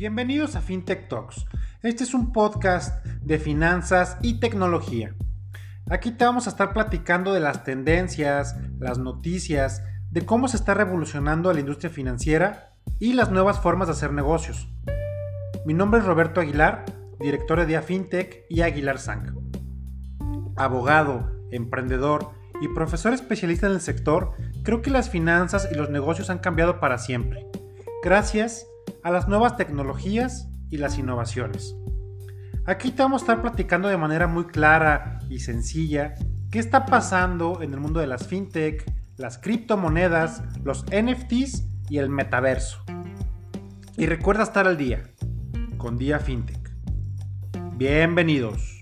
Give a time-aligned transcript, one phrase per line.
[0.00, 1.44] Bienvenidos a FinTech Talks.
[1.82, 5.14] Este es un podcast de finanzas y tecnología.
[5.90, 10.72] Aquí te vamos a estar platicando de las tendencias, las noticias, de cómo se está
[10.72, 14.70] revolucionando la industria financiera y las nuevas formas de hacer negocios.
[15.66, 16.86] Mi nombre es Roberto Aguilar,
[17.20, 19.34] director de FinTech y Aguilar Sang.
[20.56, 22.30] Abogado, emprendedor
[22.62, 26.80] y profesor especialista en el sector, creo que las finanzas y los negocios han cambiado
[26.80, 27.46] para siempre.
[28.02, 28.66] Gracias
[29.02, 31.76] a las nuevas tecnologías y las innovaciones.
[32.66, 36.14] Aquí te vamos a estar platicando de manera muy clara y sencilla
[36.50, 38.84] qué está pasando en el mundo de las fintech,
[39.16, 42.84] las criptomonedas, los NFTs y el metaverso.
[43.96, 45.02] Y recuerda estar al día
[45.76, 46.70] con Día Fintech.
[47.76, 48.79] Bienvenidos.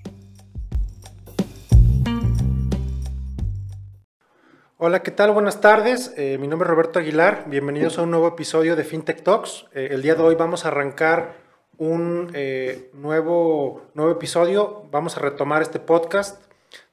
[4.80, 5.32] Hola, ¿qué tal?
[5.32, 6.14] Buenas tardes.
[6.16, 7.46] Eh, mi nombre es Roberto Aguilar.
[7.48, 9.66] Bienvenidos a un nuevo episodio de FinTech Talks.
[9.74, 11.34] Eh, el día de hoy vamos a arrancar
[11.78, 14.84] un eh, nuevo, nuevo episodio.
[14.92, 16.40] Vamos a retomar este podcast.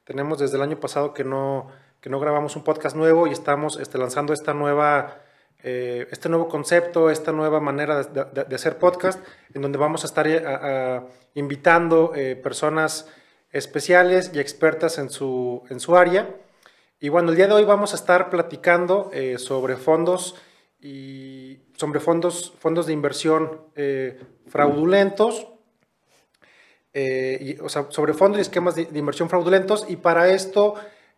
[0.03, 1.67] Tenemos desde el año pasado que no,
[2.01, 5.21] que no grabamos un podcast nuevo y estamos este, lanzando esta nueva,
[5.61, 12.13] este nuevo concepto, esta nueva manera de, hacer podcast, en donde vamos a estar invitando
[12.41, 13.07] personas
[13.51, 16.27] especiales y expertas en su, en su área.
[17.01, 20.35] Y bueno, el día de hoy vamos a estar platicando eh, sobre fondos
[20.79, 25.49] y sobre fondos, fondos de inversión eh, fraudulentos,
[26.93, 29.85] eh, o sea, sobre fondos y esquemas de, inversión fraudulentos.
[29.89, 30.75] Y para esto,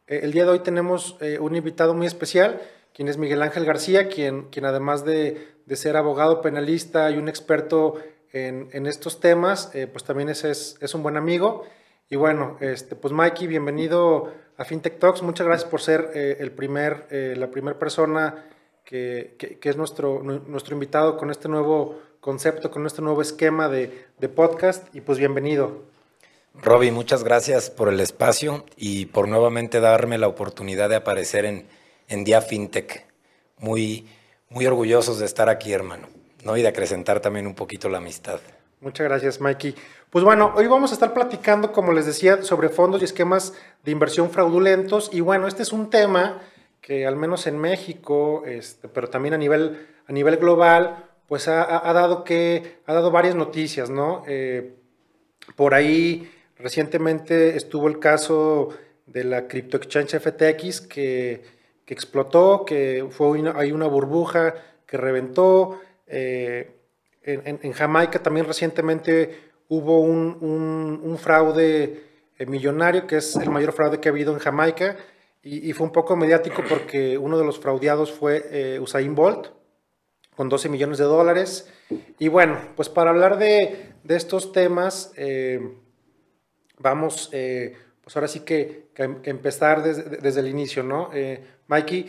[0.08, 2.59] el día de hoy tenemos un invitado muy especial,
[2.91, 7.30] quien es Miguel Ángel García, quien, quien además de, de ser abogado penalista y un
[7.30, 8.02] experto
[8.34, 11.66] en, en estos temas, pues también es, es, es un buen amigo.
[12.09, 15.22] Y bueno, este, pues Mikey, bienvenido a FinTech Talks.
[15.23, 18.45] Muchas gracias por ser eh, el primer, eh, la primera persona
[18.86, 24.05] que, que, es nuestro, nuestro invitado con este nuevo concepto, con este nuevo esquema de,
[24.19, 24.95] de podcast.
[24.95, 25.84] Y pues bienvenido.
[26.53, 31.68] Roby, muchas gracias por el espacio y por nuevamente darme la oportunidad de aparecer en,
[32.07, 33.06] en Día FinTech.
[33.57, 34.07] Muy,
[34.50, 36.07] muy orgullosos de estar aquí, hermano,
[36.45, 36.56] ¿no?
[36.56, 38.39] y de acrecentar también un poquito la amistad.
[38.79, 39.73] Muchas gracias, Mikey.
[40.11, 43.91] Pues bueno, hoy vamos a estar platicando, como les decía, sobre fondos y esquemas de
[43.91, 45.09] inversión fraudulentos.
[45.11, 46.39] Y bueno, este es un tema
[46.79, 51.65] que al menos en México, este, pero también a nivel, a nivel global, pues ha,
[51.91, 54.23] dado que, ha dado varias noticias, ¿no?
[54.27, 54.75] Eh,
[55.55, 58.69] por ahí recientemente estuvo el caso
[59.07, 61.44] de la Crypto Exchange FTX que,
[61.88, 64.53] explotó, que fue una, hay una burbuja
[64.85, 65.79] que reventó.
[66.05, 66.76] Eh,
[67.27, 72.03] en, Jamaica también recientemente hubo un, fraude
[72.38, 74.95] eh, millonario, que es el mayor fraude que ha habido en Jamaica,
[75.43, 79.47] y, fue un poco mediático porque uno de los fraudeados fue eh, Usain Bolt,
[80.35, 81.71] con 12 millones de dólares.
[82.19, 85.77] Y bueno, pues para hablar de, estos temas, eh,
[86.79, 88.88] vamos, pues ahora sí que,
[89.23, 91.11] empezar desde, el inicio, ¿no?
[91.67, 92.07] Mikey,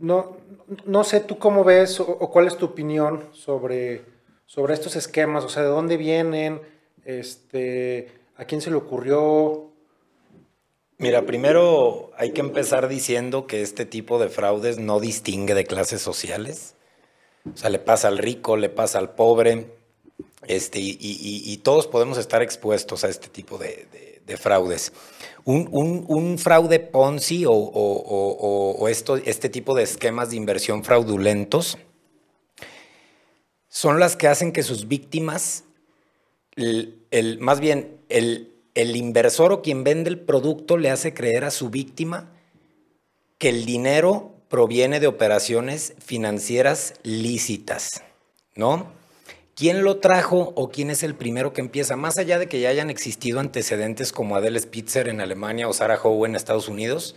[0.00, 0.38] no,
[0.84, 4.11] no sé tú cómo ves o cuál es tu opinión sobre,
[4.52, 6.60] sobre estos esquemas, o sea, de dónde vienen,
[7.06, 9.70] este, ¿A quién se le ocurrió?
[10.98, 16.02] Mira, primero hay que empezar diciendo que este tipo de fraudes no distingue de clases
[16.02, 16.74] sociales.
[17.50, 19.68] O sea, le pasa al rico, le pasa al pobre,
[20.46, 23.86] este, y, todos podemos estar expuestos a este tipo de,
[24.36, 24.92] fraudes.
[25.44, 31.78] Un, fraude Ponzi o, esto, este tipo de esquemas de inversión fraudulentos
[33.74, 35.64] son las que hacen que sus víctimas
[36.56, 41.70] el, más bien el, inversor o quien vende el producto le hace creer a su
[41.70, 42.28] víctima
[43.38, 48.02] que el dinero proviene de operaciones financieras lícitas,
[48.54, 48.92] ¿no?
[49.54, 51.96] ¿Quién lo trajo o quién es el primero que empieza?
[51.96, 55.98] Más allá de que ya hayan existido antecedentes como Adele Spitzer en Alemania o Sarah
[55.98, 57.16] Howe en Estados Unidos,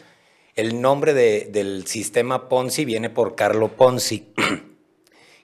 [0.56, 4.32] el nombre del sistema Ponzi viene por Carlo Ponzi.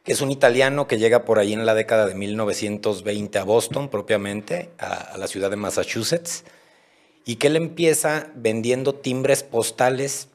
[0.04, 3.90] que es un italiano que llega por ahí en la década de 1920 a Boston,
[3.90, 6.44] propiamente, a, la ciudad de Massachusetts,
[7.24, 10.30] y que él empieza vendiendo timbres postales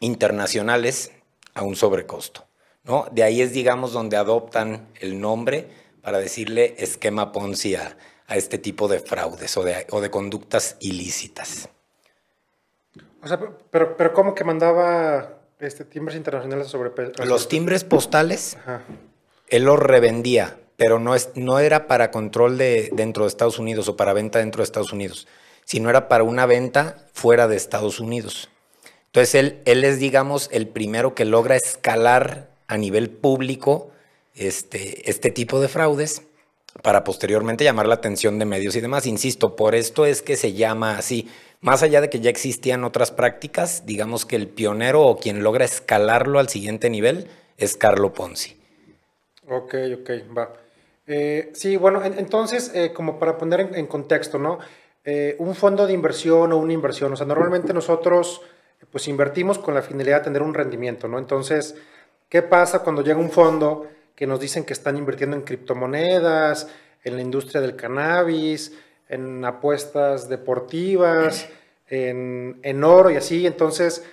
[0.00, 1.12] internacionales
[1.54, 2.46] a un sobrecosto.
[2.82, 3.06] ¿no?
[3.12, 5.68] De ahí es, digamos, donde adoptan el nombre
[6.02, 7.96] para decirle esquema Ponzi a,
[8.28, 11.68] este tipo de fraudes o de, conductas ilícitas.
[13.22, 13.38] O sea,
[13.70, 16.90] pero ¿cómo que mandaba este, timbres internacionales sobre...
[17.24, 18.56] Los timbres postales,
[19.48, 23.88] él los revendía, pero no, es, no era para control de, dentro de Estados Unidos
[23.88, 25.26] o para venta dentro de Estados Unidos,
[25.64, 28.48] sino era para una venta fuera de Estados Unidos.
[29.06, 33.90] Entonces él, él es, digamos, el primero que logra escalar a nivel público
[34.34, 36.22] este, este tipo de fraudes
[36.82, 39.06] para posteriormente llamar la atención de medios y demás.
[39.06, 41.28] Insisto, por esto es que se llama así.
[41.60, 45.64] Más allá de que ya existían otras prácticas, digamos que el pionero o quien logra
[45.64, 48.60] escalarlo al siguiente nivel es Carlo Ponzi.
[49.48, 50.52] Ok, ok, va.
[51.06, 54.58] Eh, sí, bueno, entonces, eh, como para poner en, contexto, ¿no?
[55.04, 58.40] Eh, un fondo de inversión o una inversión, o sea, normalmente nosotros
[58.90, 61.18] pues invertimos con la finalidad de tener un rendimiento, ¿no?
[61.18, 61.74] Entonces,
[62.28, 66.68] ¿qué pasa cuando llega un fondo que nos dicen que están invirtiendo en criptomonedas,
[67.02, 68.76] en la industria del cannabis,
[69.08, 71.48] en apuestas deportivas,
[71.88, 73.46] en, en oro y así?
[73.46, 74.04] Entonces,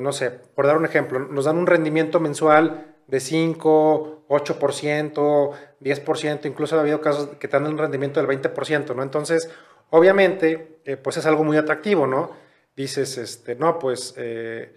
[0.00, 5.50] no sé, por dar un ejemplo, nos dan un rendimiento mensual de 5, 8%,
[5.80, 9.02] 10%, incluso ha habido casos que dan un rendimiento del 20%, ¿no?
[9.02, 9.50] Entonces,
[9.90, 12.32] obviamente, eh, pues es algo muy atractivo, ¿no?
[12.76, 14.74] Dices, este, no, pues, eh,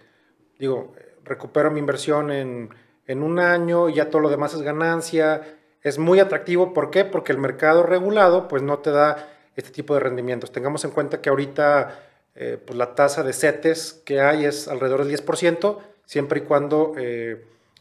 [0.58, 0.94] digo,
[1.24, 2.70] recupero mi inversión en,
[3.10, 5.42] en un año ya todo lo demás es ganancia.
[5.82, 7.04] Es muy atractivo, ¿por qué?
[7.04, 10.52] Porque el mercado regulado, pues, no te da este tipo de rendimientos.
[10.52, 11.98] Tengamos en cuenta que ahorita,
[12.34, 16.94] eh, pues, la tasa de CETES que hay es alrededor del 10%, siempre y cuando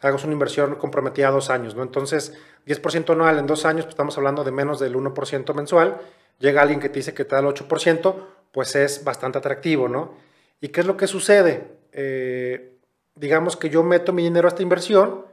[0.01, 1.83] hagas una inversión comprometida a dos años, ¿no?
[1.83, 2.33] Entonces,
[2.65, 5.97] 10% anual en dos años, pues estamos hablando de menos del 1% mensual.
[6.39, 8.15] Llega alguien que te dice que te da el 8%,
[8.51, 10.13] pues es bastante atractivo, ¿no?
[10.61, 11.67] ¿Y qué es lo que sucede?
[11.91, 12.78] Eh,
[13.19, 15.25] digamos que yo meto mi dinero a esta inversión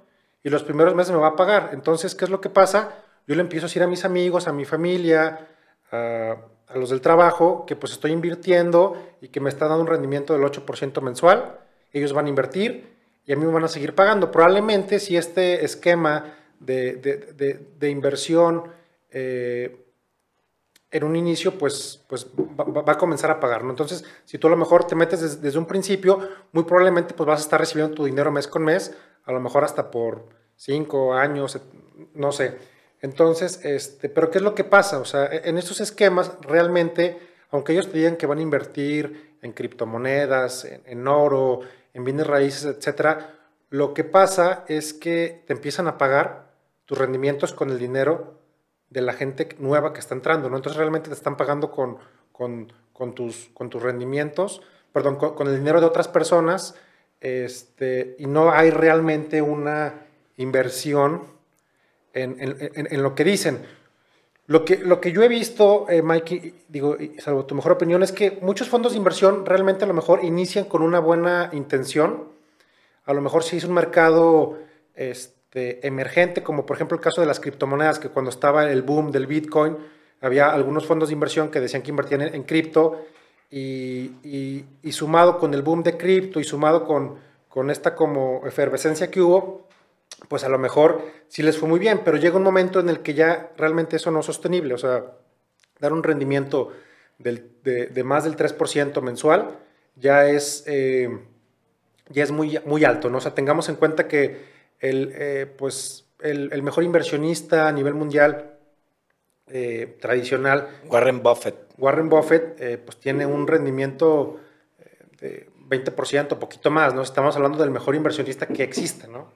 [0.43, 1.71] y los primeros meses me va a pagar.
[1.73, 2.97] Entonces, ¿qué es lo que pasa?
[3.27, 5.49] Yo le empiezo a decir a mis amigos, a mi familia,
[5.93, 6.37] a,
[6.75, 10.43] los del trabajo, que pues estoy invirtiendo y que me está dando un rendimiento del
[10.43, 11.59] 8% mensual.
[11.93, 14.33] Ellos van a invertir y a mí me van a seguir pagando.
[14.33, 18.65] Probablemente si este esquema de, inversión
[19.11, 19.86] eh,
[20.91, 23.65] en un inicio, pues, pues va, a comenzar a pagar.
[23.65, 23.71] ¿no?
[23.71, 26.19] Entonces, si tú a lo mejor te metes desde, un principio,
[26.53, 29.65] muy probablemente pues vas a estar recibiendo tu dinero mes con mes, a lo mejor
[29.65, 31.61] hasta por cinco años,
[32.15, 32.57] no sé.
[33.01, 34.99] Entonces, este, pero ¿qué es lo que pasa?
[34.99, 37.19] O sea, e, en estos esquemas realmente,
[37.51, 41.61] aunque ellos te digan que van a invertir en criptomonedas, en oro,
[41.93, 43.35] en bienes raíces, etcétera,
[43.71, 46.53] lo que pasa es que te empiezan a pagar
[46.85, 48.41] tus rendimientos con el dinero
[48.91, 50.57] de la gente nueva que está entrando, ¿no?
[50.57, 51.99] Entonces realmente te están pagando con,
[52.33, 54.63] con, tus, con tus rendimientos,
[54.93, 56.75] perdón, con, el dinero de otras personas,
[57.21, 60.07] este, y no hay realmente una
[60.37, 61.25] inversión
[62.13, 63.65] en, lo que dicen.
[64.47, 68.13] Lo que, lo que yo he visto, eh, Mikey, digo, salvo tu mejor opinión, es
[68.13, 72.29] que muchos fondos de inversión realmente a lo mejor inician con una buena intención.
[73.05, 74.59] A lo mejor si es un mercado
[74.95, 79.11] este, emergente, como por ejemplo el caso de las criptomonedas, que cuando estaba el boom
[79.11, 79.77] del Bitcoin,
[80.21, 83.07] había algunos fondos de inversión que decían que invertían en, cripto
[83.51, 87.17] y, y, sumado con el boom de cripto y sumado con,
[87.49, 89.67] con esta como efervescencia que hubo,
[90.29, 93.01] pues a lo mejor sí les fue muy bien, pero llega un momento en el
[93.01, 95.05] que ya realmente eso no es sostenible, o sea,
[95.79, 96.73] dar un rendimiento
[97.19, 99.59] de, más del 3% mensual
[99.97, 101.19] ya es, eh,
[102.11, 103.19] ya es muy, muy alto, ¿no?
[103.19, 108.59] O sea, tengamos en cuenta que el, eh, pues, el, mejor inversionista a nivel mundial
[109.49, 110.69] eh, tradicional...
[110.87, 111.57] Warren Buffett.
[111.79, 114.41] Warren Buffett, pues tiene un rendimiento
[115.21, 117.03] de 20%, poquito más, ¿no?
[117.03, 119.33] Estamos hablando del mejor inversionista que existe, ¿no?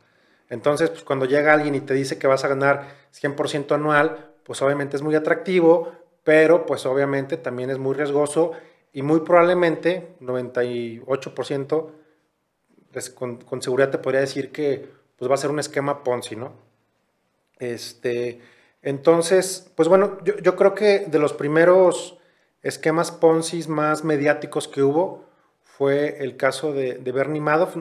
[0.48, 4.60] Entonces, pues cuando llega alguien y te dice que vas a ganar 100% anual, pues
[4.62, 5.92] obviamente es muy atractivo,
[6.24, 8.52] pero pues obviamente también es muy riesgoso
[8.92, 11.90] y muy probablemente, 98%,
[12.92, 14.88] pues, con, con, seguridad te podría decir que
[15.20, 16.54] pues va a ser un esquema Ponzi, ¿no?
[17.58, 18.40] Este,
[18.80, 22.16] entonces, pues bueno, yo, creo que de los primeros
[22.62, 25.26] esquemas Ponzi más mediáticos que hubo
[25.62, 27.76] fue el caso de, Bernie Madoff.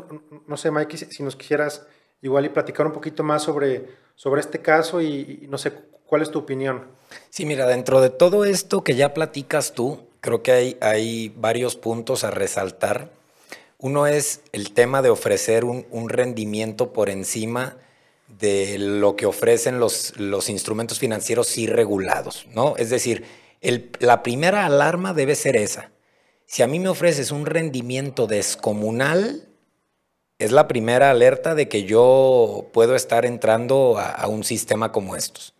[0.47, 1.87] No sé, Mikey, si nos quisieras
[2.21, 5.71] igual y platicar un poquito más sobre, sobre este caso y, no sé,
[6.05, 6.87] ¿cuál es tu opinión?
[7.29, 11.77] Sí, mira, dentro de todo esto que ya platicas tú, creo que hay, hay varios
[11.77, 13.17] puntos a resaltar.
[13.79, 17.77] Uno es el tema de ofrecer un, rendimiento por encima
[18.27, 22.75] de lo que ofrecen los, los instrumentos financieros irregulados, ¿no?
[22.77, 23.23] Es decir,
[23.99, 25.91] la primera alarma debe ser esa.
[26.45, 29.49] Si a mí me ofreces un rendimiento descomunal,
[30.39, 35.53] es la primera alerta de que yo puedo estar entrando a, un sistema como estos.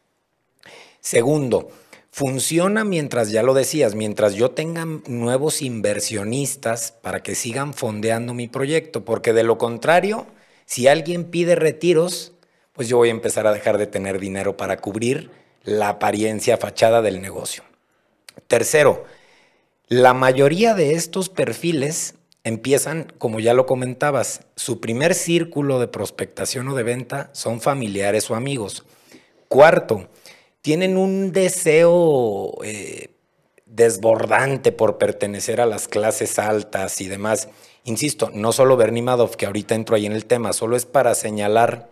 [1.02, 1.70] Segundo,
[2.12, 8.48] funciona mientras, ya lo decías, mientras yo tenga nuevos inversionistas para que sigan fondeando mi
[8.48, 10.28] proyecto, porque de lo contrario,
[10.66, 12.34] si alguien pide retiros,
[12.74, 15.32] pues yo voy a empezar a dejar de tener dinero para cubrir
[15.64, 17.64] la apariencia fachada del negocio.
[18.48, 19.06] Tercero,
[19.88, 26.68] la mayoría de estos perfiles empiezan, como ya lo comentabas, su primer círculo de prospectación
[26.70, 28.86] o de venta son familiares o amigos.
[29.48, 30.08] Cuarto,
[30.62, 33.10] tienen un deseo eh,
[33.66, 37.50] desbordante por pertenecer a las clases altas y demás.
[37.84, 41.16] Insisto, no solo Bernie Madoff, que ahorita entro ahí en el tema, solo es para
[41.16, 41.90] señalar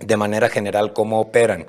[0.00, 1.66] de manera general cómo operan.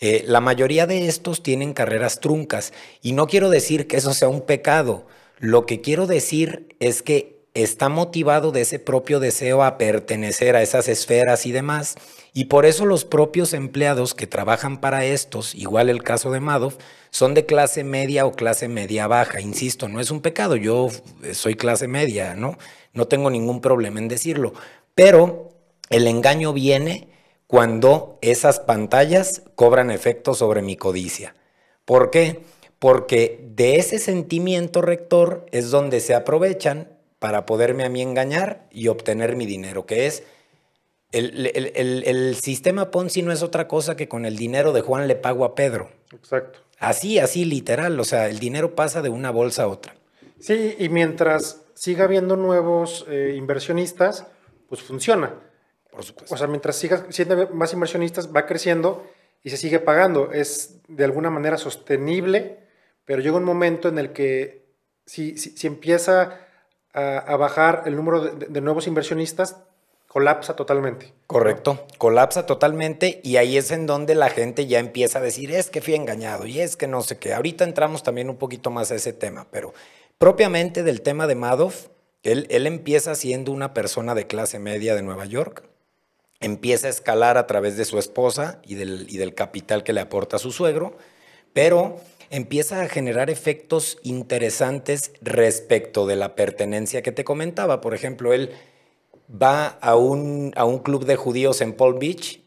[0.00, 4.28] Eh, la mayoría de estos tienen carreras truncas y no quiero decir que eso sea
[4.28, 5.06] un pecado.
[5.38, 10.62] Lo que quiero decir es que está motivado de ese propio deseo a pertenecer a
[10.62, 11.94] esas esferas y demás.
[12.32, 16.76] Y por eso los propios empleados que trabajan para estos, igual el caso de Madoff,
[17.10, 19.40] son de clase media o clase media baja.
[19.40, 20.88] Insisto, no es un pecado, yo
[21.32, 22.58] soy clase media, ¿no?
[22.92, 24.52] No tengo ningún problema en decirlo.
[24.96, 25.50] Pero
[25.90, 27.08] el engaño viene
[27.46, 31.36] cuando esas pantallas cobran efecto sobre mi codicia.
[31.84, 32.40] ¿Por qué?
[32.80, 36.93] Porque de ese sentimiento rector es donde se aprovechan
[37.24, 40.24] para poderme a mí engañar y obtener mi dinero, que es
[41.10, 41.46] el,
[42.04, 45.46] el, sistema Ponzi no es otra cosa que con el dinero de Juan le pago
[45.46, 45.88] a Pedro.
[46.12, 46.58] Exacto.
[46.78, 47.98] Así, así, literal.
[47.98, 49.94] O sea, el dinero pasa de una bolsa a otra.
[50.38, 54.26] Sí, y mientras siga habiendo nuevos eh, inversionistas,
[54.68, 55.32] pues funciona.
[55.90, 56.34] Por supuesto.
[56.34, 59.06] O sea, mientras siga siendo más inversionistas, va creciendo
[59.42, 60.30] y se sigue pagando.
[60.30, 62.58] Es de alguna manera sostenible,
[63.06, 64.64] pero llega un momento en el que
[65.06, 66.38] si, si, empieza
[66.94, 69.56] a, bajar el número de nuevos inversionistas,
[70.14, 71.12] colapsa totalmente.
[71.26, 75.70] Correcto, colapsa totalmente y ahí es en donde la gente ya empieza a decir, es
[75.70, 77.34] que fui engañado y es que no sé qué.
[77.34, 79.74] Ahorita entramos también un poquito más a ese tema, pero
[80.18, 81.88] propiamente del tema de Madoff,
[82.22, 85.64] él, él empieza siendo una persona de clase media de Nueva York,
[86.38, 90.00] empieza a escalar a través de su esposa y del, y del capital que le
[90.00, 90.96] aporta su suegro,
[91.52, 91.96] pero
[92.34, 97.80] empieza a generar efectos interesantes respecto de la pertenencia que te comentaba.
[97.80, 98.50] Por ejemplo, él
[99.30, 102.40] va a un, a un club de judíos en Palm Beach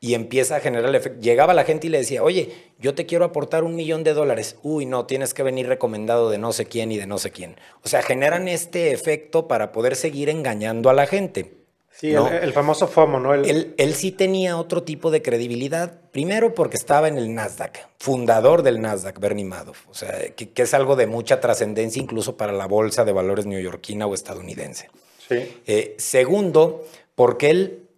[0.00, 1.20] y empieza a generar.
[1.20, 4.56] Llegaba la gente y le decía, oye, yo te quiero aportar un millón de dólares.
[4.62, 7.56] Uy, no, tienes que venir recomendado de no sé quién y de no sé quién.
[7.82, 11.63] O sea, generan este efecto para poder seguir engañando a la gente.
[11.96, 13.34] Sí, el, famoso FOMO, ¿no?
[13.34, 16.00] Él, él, sí tenía otro tipo de credibilidad.
[16.10, 19.86] Primero porque estaba en el Nasdaq, fundador del Nasdaq, Bernie Madoff.
[19.88, 23.46] O sea, que, que es algo de mucha trascendencia incluso para la bolsa de valores
[23.46, 24.90] neoyorquina o estadounidense.
[25.30, 26.84] Eh, segundo,
[27.14, 27.88] porque él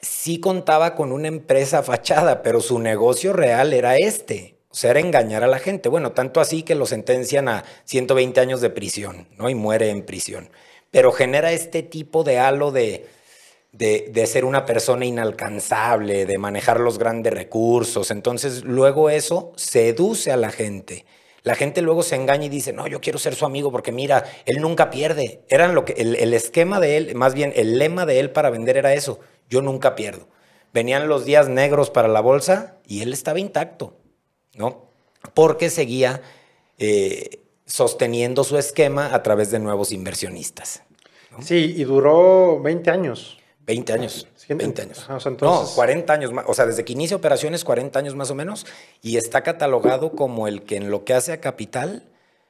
[0.00, 4.56] sí contaba con una empresa fachada, pero su negocio real era este.
[4.68, 5.88] O sea, era engañar a la gente.
[5.88, 9.50] Bueno, tanto así que lo sentencian a 120 años de prisión, ¿no?
[9.50, 10.48] Y muere en prisión.
[10.90, 13.06] Pero genera este tipo de halo de,
[13.72, 18.10] de, de, ser una persona inalcanzable, de manejar los grandes recursos.
[18.10, 21.04] Entonces, luego eso seduce a la gente.
[21.44, 24.24] La gente luego se engaña y dice, no, yo quiero ser su amigo porque mira,
[24.46, 25.40] él nunca pierde.
[25.48, 28.76] Eran lo que, el, esquema de él, más bien el lema de él para vender
[28.76, 29.18] era eso,
[29.50, 30.28] yo nunca pierdo.
[30.72, 33.96] Venían los días negros para la bolsa y él estaba intacto,
[34.54, 34.86] ¿no?
[35.34, 36.22] Porque seguía
[36.78, 40.84] eh, sosteniendo su esquema a través de nuevos inversionistas.
[41.40, 43.38] Sí, y duró 20 años.
[43.72, 44.28] 20 años.
[44.48, 45.08] 20 años.
[45.40, 46.44] No, 40 años más.
[46.46, 48.66] O sea, desde que inicia operaciones, 40 años más o menos.
[49.00, 52.02] Y está catalogado como el que en lo que hace a Capital,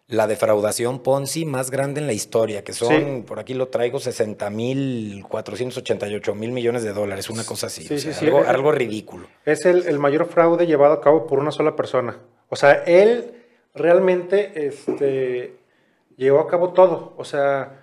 [0.08, 4.50] la defraudación Ponzi más grande en la historia, que son, por aquí lo traigo, 60
[4.50, 7.84] mil 488 mil millones de dólares, una cosa así.
[7.84, 9.28] Sí, sí, algo, algo, ridículo.
[9.44, 12.18] Es el, el, mayor fraude llevado a cabo por una sola persona.
[12.48, 15.54] O sea, él realmente este,
[16.16, 17.14] llevó a cabo todo.
[17.16, 17.81] O sea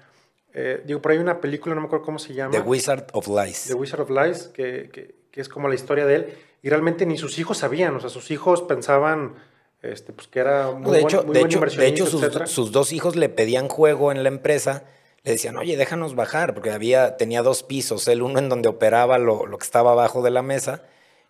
[0.54, 2.52] eh, digo, por ahí hay una película, no me acuerdo cómo se llama.
[2.52, 3.66] The Wizard of Lies.
[3.68, 6.38] The Wizard of Lies, que, que, que, es como la historia de él.
[6.62, 9.36] Y realmente ni sus hijos sabían, o sea, sus hijos pensaban
[9.82, 13.16] este, pues, que era muy, de hecho, de hecho, de hecho sus, sus, dos hijos
[13.16, 14.84] le pedían juego en la empresa.
[15.24, 19.18] Le decían, oye, déjanos bajar, porque había, tenía dos pisos, el uno en donde operaba
[19.18, 20.84] lo, lo que estaba abajo de la mesa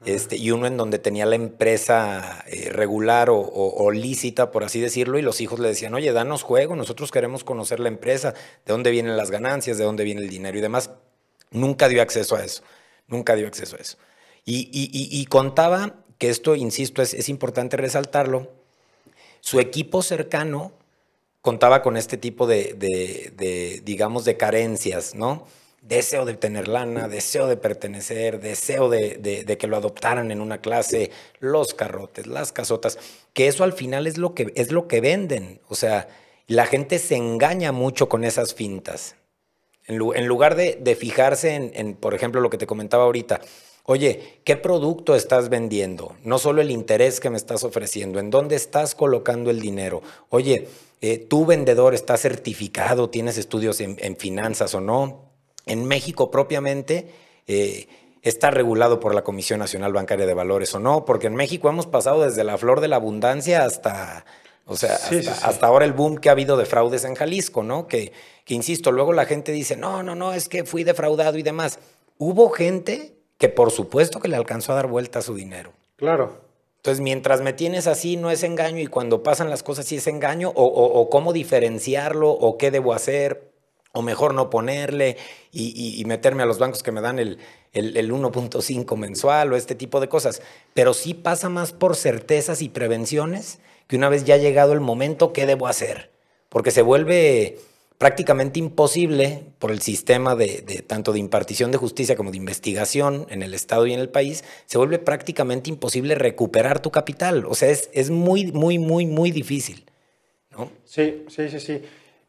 [0.05, 5.19] este, y uno en donde tenía la empresa eh, regular o, lícita, por así decirlo,
[5.19, 8.33] y los hijos le decían, oye, danos juego, nosotros queremos conocer la empresa,
[8.65, 10.91] de dónde vienen las ganancias, de dónde viene el dinero y demás.
[11.51, 12.63] Nunca dio acceso a eso,
[13.07, 13.97] nunca dio acceso a eso.
[14.45, 18.49] Y, contaba que esto, insisto, es, importante resaltarlo,
[19.41, 20.71] su equipo cercano
[21.41, 25.45] contaba con este tipo de digamos, de carencias, ¿no?
[25.81, 31.11] Deseo de tener lana, deseo de pertenecer, deseo de, que lo adoptaran en una clase,
[31.39, 32.97] los carrotes, las casotas,
[33.33, 35.61] que eso al final es lo que, es lo que venden.
[35.67, 36.07] O sea,
[36.47, 39.15] la gente se engaña mucho con esas fintas.
[39.87, 43.41] En, lugar de, fijarse en, por ejemplo, lo que te comentaba ahorita,
[43.85, 46.15] oye, ¿qué producto estás vendiendo?
[46.23, 50.03] No solo el interés que me estás ofreciendo, ¿en dónde estás colocando el dinero?
[50.29, 50.67] Oye,
[51.01, 53.09] eh, ¿tu vendedor está certificado?
[53.09, 55.28] ¿Tienes estudios en finanzas o no?
[55.69, 57.07] En México propiamente,
[57.47, 57.87] eh,
[58.21, 61.87] está regulado por la Comisión Nacional Bancaria de Valores o no, porque en México hemos
[61.87, 64.25] pasado desde la flor de la abundancia hasta,
[64.65, 64.95] o sea,
[65.43, 67.87] hasta, ahora el boom que ha habido de fraudes en Jalisco, ¿no?
[67.87, 68.11] Que,
[68.43, 71.79] que, insisto, luego la gente dice, no, no, no, es que fui defraudado y demás.
[72.17, 75.71] Hubo gente que por supuesto que le alcanzó a dar vuelta a su dinero.
[75.95, 76.49] Claro.
[76.77, 80.07] Entonces, mientras me tienes así, no es engaño y cuando pasan las cosas sí es
[80.07, 83.48] engaño, o, cómo diferenciarlo, o qué debo hacer,
[83.91, 85.17] o mejor no ponerle
[85.51, 87.39] y, meterme a los bancos que me dan el,
[87.73, 90.41] el, el 1.5 mensual o este tipo de cosas.
[90.73, 95.33] Pero sí pasa más por certezas y prevenciones que una vez ya llegado el momento,
[95.33, 96.11] ¿qué debo hacer?
[96.49, 97.57] Porque se vuelve
[97.99, 103.43] prácticamente imposible por el sistema de, tanto de impartición de justicia como de investigación en
[103.43, 107.45] el Estado y en el país, se vuelve prácticamente imposible recuperar tu capital.
[107.45, 109.83] O sea, es, es muy, muy, muy, muy difícil.
[110.51, 110.71] ¿no?
[110.85, 111.81] Sí, sí, sí, sí.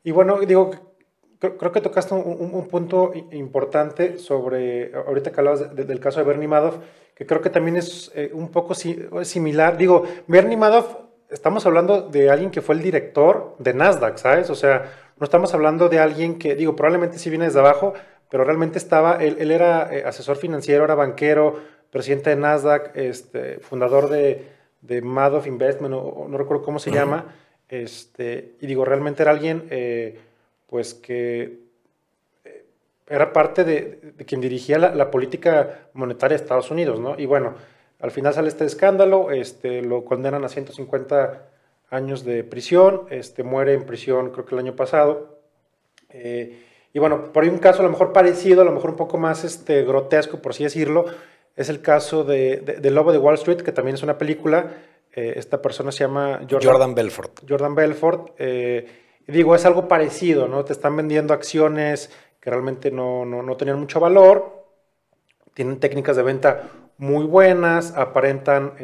[0.03, 0.73] Y bueno, digo,
[1.41, 6.77] creo, que tocaste un, punto importante sobre, ahorita que hablabas del caso de Bernie Madoff,
[7.15, 9.77] que creo que también es eh, un poco similar.
[9.77, 10.97] Digo, Bernie Madoff,
[11.31, 14.51] estamos hablando de alguien que fue el director de Nasdaq, ¿sabes?
[14.51, 17.95] O sea, no estamos hablando de alguien que, digo, probablemente sí viene desde abajo,
[18.31, 21.57] pero realmente estaba, él, era eh, asesor financiero, era banquero,
[21.91, 24.47] presidente de Nasdaq, este, fundador de,
[24.81, 27.35] de Madoff Investment, o, no recuerdo cómo se llama,
[27.69, 30.19] este, y digo, realmente era alguien, eh,
[30.71, 31.59] pues que
[32.45, 32.65] eh,
[33.09, 37.19] era parte de, quien dirigía la, política monetaria de Estados Unidos, ¿no?
[37.19, 37.55] Y bueno,
[37.99, 41.43] al final sale este escándalo, este, lo condenan a 150
[41.91, 45.41] años de prisión, este, muere en prisión creo que el año pasado.
[46.09, 48.97] Eh, y bueno, por ahí un caso a lo mejor parecido, a lo mejor un
[48.97, 51.07] poco más este, grotesco, por así decirlo,
[51.57, 54.71] es el caso de, de, Lobo de Wall Street, que también es una película.
[55.13, 57.41] Eh, esta persona se llama Jordan, Belfort.
[57.49, 58.35] Jordan Belfort.
[58.39, 58.87] Eh,
[59.31, 60.65] digo, es algo parecido, ¿no?
[60.65, 62.11] Te están vendiendo acciones
[62.41, 64.65] que realmente no, no, no tenían mucho valor,
[65.55, 68.75] tienen técnicas de venta muy buenas, aparentan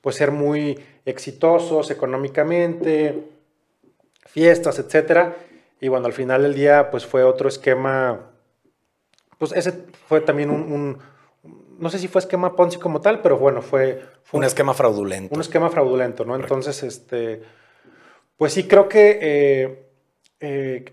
[0.00, 3.30] pues ser muy exitosos económicamente,
[4.26, 5.36] fiestas, etcétera.
[5.80, 8.30] Y bueno, al final del día, pues fue otro esquema,
[9.38, 9.72] pues ese
[10.08, 10.98] fue también un,
[11.78, 14.02] no sé si fue esquema Ponzi como tal, pero bueno, fue...
[14.32, 15.34] un, esquema fraudulento.
[15.34, 16.36] Un esquema fraudulento, ¿no?
[16.36, 17.42] Entonces, este,
[18.36, 19.88] pues sí creo que, eh,
[20.40, 20.84] eh,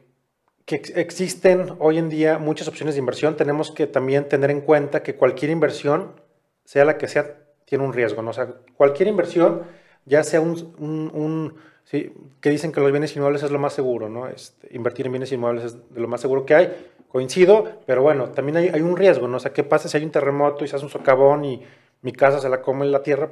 [0.67, 3.35] existen hoy en día muchas opciones de inversión.
[3.35, 6.21] Tenemos que también tener en cuenta que cualquier inversión,
[6.63, 8.21] sea la que sea, tiene un riesgo.
[8.21, 8.29] ¿no?
[8.29, 9.63] O sea, cualquier inversión,
[10.05, 12.13] ya sea un, ¿sí?
[12.39, 14.27] que dicen que los bienes inmuebles es lo más seguro, ¿no?
[14.27, 16.91] Este, invertir en bienes inmuebles es de lo más seguro que hay.
[17.09, 19.37] Coincido, pero bueno, también hay, hay, un riesgo, ¿no?
[19.37, 21.61] O sea, ¿qué pasa si hay un terremoto y se hace un socavón y
[22.01, 23.31] mi casa se la come la tierra?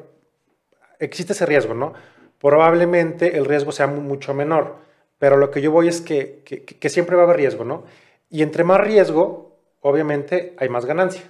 [0.99, 1.93] Existe ese riesgo, ¿no?
[2.39, 4.75] Probablemente el riesgo sea mucho menor,
[5.17, 6.43] pero lo que yo voy es que,
[6.89, 7.84] siempre va a haber riesgo, ¿no?
[8.30, 11.23] Y entre más riesgo, obviamente hay más ganancia.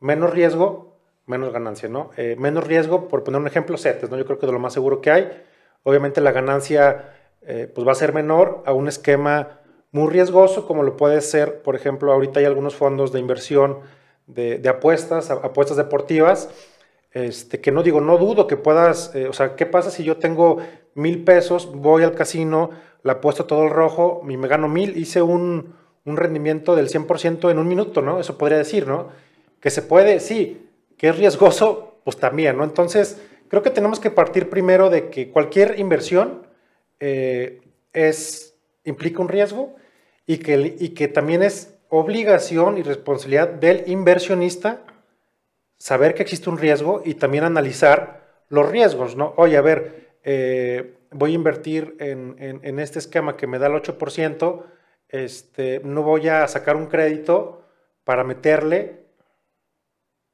[0.00, 2.10] Menos riesgo, menos ganancia, ¿no?
[2.16, 4.16] Eh, menos riesgo, por poner un ejemplo, CETES, ¿no?
[4.16, 5.42] Yo creo que de lo más seguro que hay.
[5.82, 9.60] Obviamente la ganancia eh, pues va a ser menor a un esquema
[9.92, 13.80] muy riesgoso, como lo puede ser, por ejemplo, ahorita hay algunos fondos de inversión
[14.26, 16.50] de, apuestas, apuestas deportivas,
[17.16, 20.18] este, que no digo, no dudo que puedas, eh, o sea, ¿qué pasa si yo
[20.18, 20.58] tengo
[20.94, 25.22] mil pesos, voy al casino, la apuesto todo el rojo y me gano mil, hice
[25.22, 25.74] un,
[26.04, 28.20] un rendimiento del 100% en un minuto, ¿no?
[28.20, 29.08] Eso podría decir, ¿no?
[29.60, 32.64] Que se puede, sí, que es riesgoso, pues también, ¿no?
[32.64, 36.46] Entonces, creo que tenemos que partir primero de que cualquier inversión
[37.00, 37.62] eh,
[37.94, 39.74] es, implica un riesgo
[40.26, 44.82] y que, y que también es obligación y responsabilidad del inversionista
[45.78, 49.34] saber que existe un riesgo y también analizar los riesgos, ¿no?
[49.36, 53.74] Oye, a ver, eh, voy a invertir en, en, este esquema que me da el
[53.74, 54.64] 8%,
[55.08, 57.62] este, no voy a sacar un crédito
[58.04, 59.06] para meterle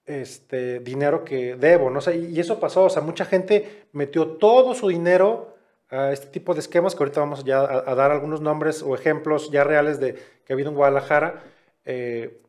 [0.04, 2.00] este, dinero que debo, ¿no?
[2.10, 5.54] y eso pasó, o sea, mucha gente metió todo su dinero
[5.90, 9.50] a este tipo de esquemas, que ahorita vamos ya a, dar algunos nombres o ejemplos
[9.50, 11.44] ya reales de que ha habido en Guadalajara,
[11.84, 12.40] eh,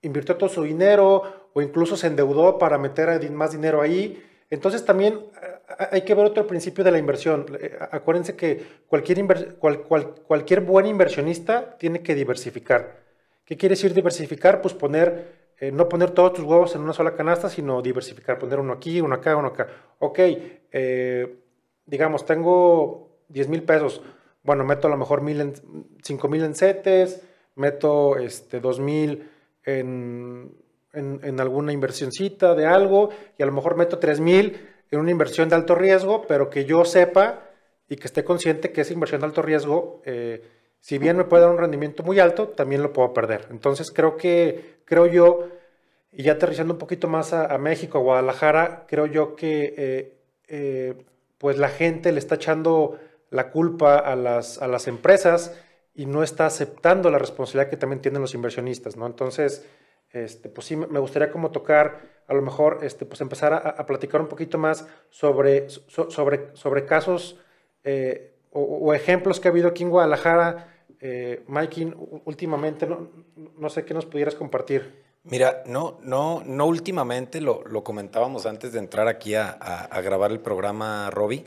[0.00, 4.22] invirtió todo su dinero o incluso se endeudó para meter más dinero ahí.
[4.50, 5.20] Entonces también
[5.90, 7.46] hay que ver otro principio de la inversión.
[7.60, 13.00] Eh, acuérdense que cualquier, buen inversionista tiene que diversificar.
[13.44, 14.60] ¿Qué quiere decir diversificar?
[14.60, 18.58] Pues poner eh, no poner todos tus huevos en una sola canasta, sino diversificar, poner
[18.58, 19.68] uno aquí, uno acá, uno acá.
[19.98, 20.18] Ok,
[20.72, 21.36] eh,
[21.84, 24.00] digamos, tengo 10 mil pesos,
[24.42, 25.52] bueno, meto a lo mejor mil en,
[26.02, 27.22] 5 mil en CETES,
[27.56, 29.30] meto este, 2 mil
[29.64, 30.50] en,
[30.92, 35.48] en, alguna inversioncita de algo, y a lo mejor meto 3 mil en una inversión
[35.48, 37.44] de alto riesgo, pero que yo sepa
[37.88, 40.42] y que esté consciente que esa inversión de alto riesgo, eh,
[40.80, 43.46] si bien me puede dar un rendimiento muy alto, también lo puedo perder.
[43.50, 45.48] Entonces creo que, creo yo,
[46.12, 50.14] y ya aterrizando un poquito más a, México, a Guadalajara, creo yo que eh,
[50.48, 50.94] eh,
[51.38, 52.98] pues la gente le está echando
[53.30, 55.54] la culpa a las, a las empresas
[55.94, 59.06] y no está aceptando la responsabilidad que también tienen los inversionistas, ¿no?
[59.06, 59.64] Entonces,
[60.12, 64.20] este, pues sí, me gustaría como tocar, a lo mejor, este, pues empezar a, platicar
[64.20, 67.38] un poquito más sobre, sobre, sobre casos
[67.84, 70.84] eh, o, ejemplos que ha habido aquí en Guadalajara.
[71.00, 71.94] Eh, Mikey,
[72.24, 73.10] últimamente, no,
[73.56, 75.02] no sé qué nos pudieras compartir.
[75.22, 80.30] Mira, no, no, no últimamente, lo, lo comentábamos antes de entrar aquí a, a, grabar
[80.30, 81.44] el programa, Robbie.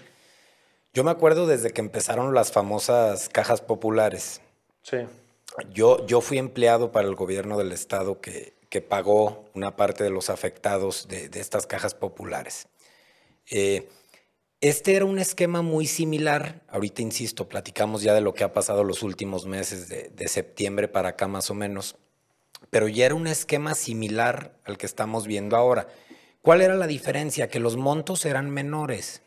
[0.93, 4.41] Yo me acuerdo desde que empezaron las famosas cajas populares.
[4.83, 4.97] Sí.
[5.71, 10.09] Yo, yo fui empleado para el gobierno del estado que, que pagó una parte de
[10.09, 12.67] los afectados de, de estas cajas populares.
[13.49, 13.89] Eh,
[14.61, 16.61] este era un esquema muy similar.
[16.69, 20.87] Ahorita, insisto, platicamos ya de lo que ha pasado los últimos meses, de, de septiembre
[20.87, 21.97] para acá más o menos
[22.69, 25.87] pero ya era un esquema similar al que estamos viendo ahora.
[26.41, 27.47] ¿Cuál era la diferencia?
[27.47, 29.21] Que los montos eran menores.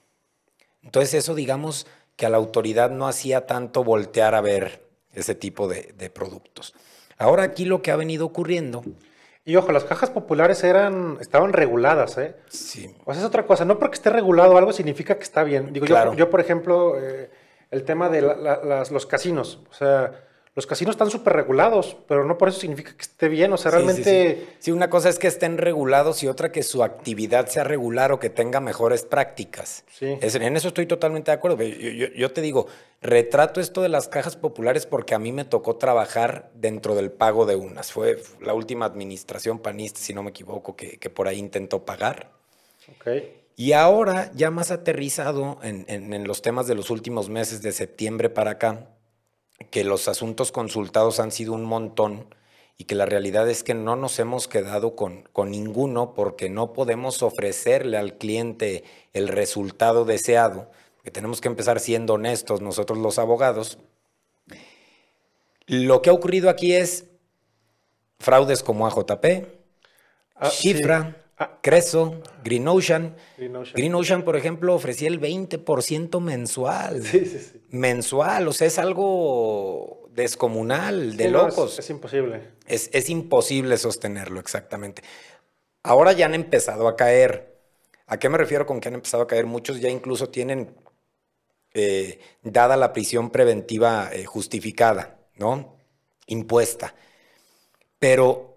[0.83, 1.87] Entonces eso digamos
[2.17, 4.86] que a la autoridad no hacía tanto voltear a ver
[5.16, 6.74] ese tipo de, productos.
[7.18, 8.85] Ahora aquí lo que ha venido ocurriendo...
[9.48, 12.35] Y ojo, las cajas populares eran, estaban reguladas, ¿eh?
[12.48, 12.92] Sí.
[13.05, 13.64] O sea, es otra cosa.
[13.64, 15.72] No porque esté regulado algo significa que está bien.
[15.72, 17.31] Digo, yo, yo, por ejemplo, eh,
[17.70, 19.61] el tema de los casinos.
[19.70, 20.26] O sea,
[20.57, 23.53] los casinos están súper regulados, pero no por eso significa que esté bien.
[23.53, 24.47] O sea, realmente.
[24.59, 28.19] Sí, una cosa es que estén regulados y otra que su actividad sea regular o
[28.19, 29.85] que tenga mejores prácticas.
[29.92, 30.19] Sí.
[30.19, 31.62] en eso estoy totalmente de acuerdo.
[31.62, 32.69] Yo, te digo,
[33.03, 37.45] retrato esto de las cajas populares porque a mí me tocó trabajar dentro del pago
[37.45, 37.92] de unas.
[37.92, 42.31] Fue la última administración panista, si no me equivoco, que, por ahí intentó pagar.
[42.99, 43.09] Ok.
[43.57, 48.31] Y ahora, ya más aterrizado en, en los temas de los últimos meses, de septiembre
[48.31, 48.88] para acá
[49.71, 52.35] que los asuntos consultados han sido un montón
[52.79, 56.73] y que la realidad es que no nos hemos quedado con, con, ninguno porque no
[56.73, 60.71] podemos ofrecerle al cliente el resultado deseado,
[61.03, 63.79] que tenemos que empezar siendo honestos nosotros los abogados.
[65.66, 67.07] Lo que ha ocurrido aquí es
[68.19, 69.47] fraudes como AJP,
[70.37, 71.59] ah, Shifra, Ah.
[71.62, 73.14] Creso, Green Ocean.
[73.37, 74.22] Green Ocean.
[74.22, 77.03] por ejemplo, ofrecía el 20% mensual.
[77.03, 77.61] Sí, sí, sí.
[77.70, 81.79] Mensual, o sea, es algo descomunal, de locos.
[81.79, 82.42] es, imposible.
[82.66, 85.03] Es, es, imposible sostenerlo, exactamente.
[85.83, 87.55] Ahora ya han empezado a caer.
[88.07, 89.46] ¿A qué me refiero con que han empezado a caer?
[89.46, 90.75] Muchos ya incluso tienen
[91.75, 95.77] eh, dada la prisión preventiva eh, justificada, ¿no?
[96.27, 96.94] Impuesta.
[97.99, 98.56] Pero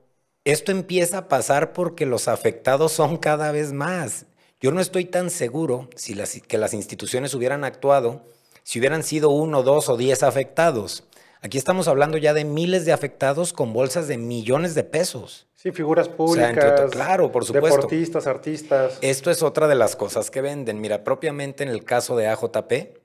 [0.51, 4.25] esto empieza a pasar porque los afectados son cada vez más.
[4.61, 8.23] Yo no estoy tan seguro si las, que las instituciones hubieran actuado
[8.69, 11.03] si hubieran sido uno, dos o diez afectados.
[11.41, 15.47] Aquí estamos hablando ya de miles de afectados con bolsas de millones de pesos.
[15.55, 16.91] Sí, figuras públicas.
[16.91, 17.77] claro, por supuesto.
[17.77, 18.99] Deportistas, artistas.
[19.01, 20.79] Esto es otra de las cosas que venden.
[20.79, 22.95] Mira, propiamente en el caso de AJP.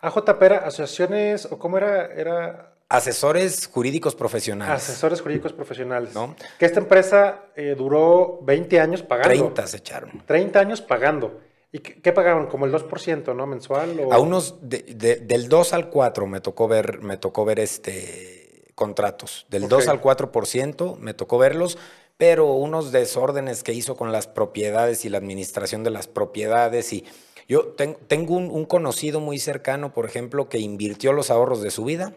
[0.00, 4.74] AJP era asociaciones, o cómo era, era Asesores jurídicos profesionales.
[4.74, 6.14] Asesores jurídicos profesionales.
[6.14, 6.36] ¿No?
[6.58, 9.30] Que esta empresa eh, duró 20 años pagando.
[9.30, 10.22] 30 se echaron.
[10.26, 11.40] 30 años pagando.
[11.72, 12.48] ¿Y qué, pagaban?
[12.48, 13.46] Como el 2%, ¿no?
[13.46, 13.98] Mensual.
[14.10, 19.46] A unos, del 2 al 4 me tocó ver, me tocó ver este, contratos.
[19.48, 21.78] Del 2 al 4% me tocó verlos,
[22.18, 26.92] pero unos desórdenes que hizo con las propiedades y la administración de las propiedades.
[26.92, 27.06] Y
[27.48, 27.74] yo
[28.06, 32.12] tengo un conocido muy cercano, por ejemplo, que invirtió los ahorros de su vida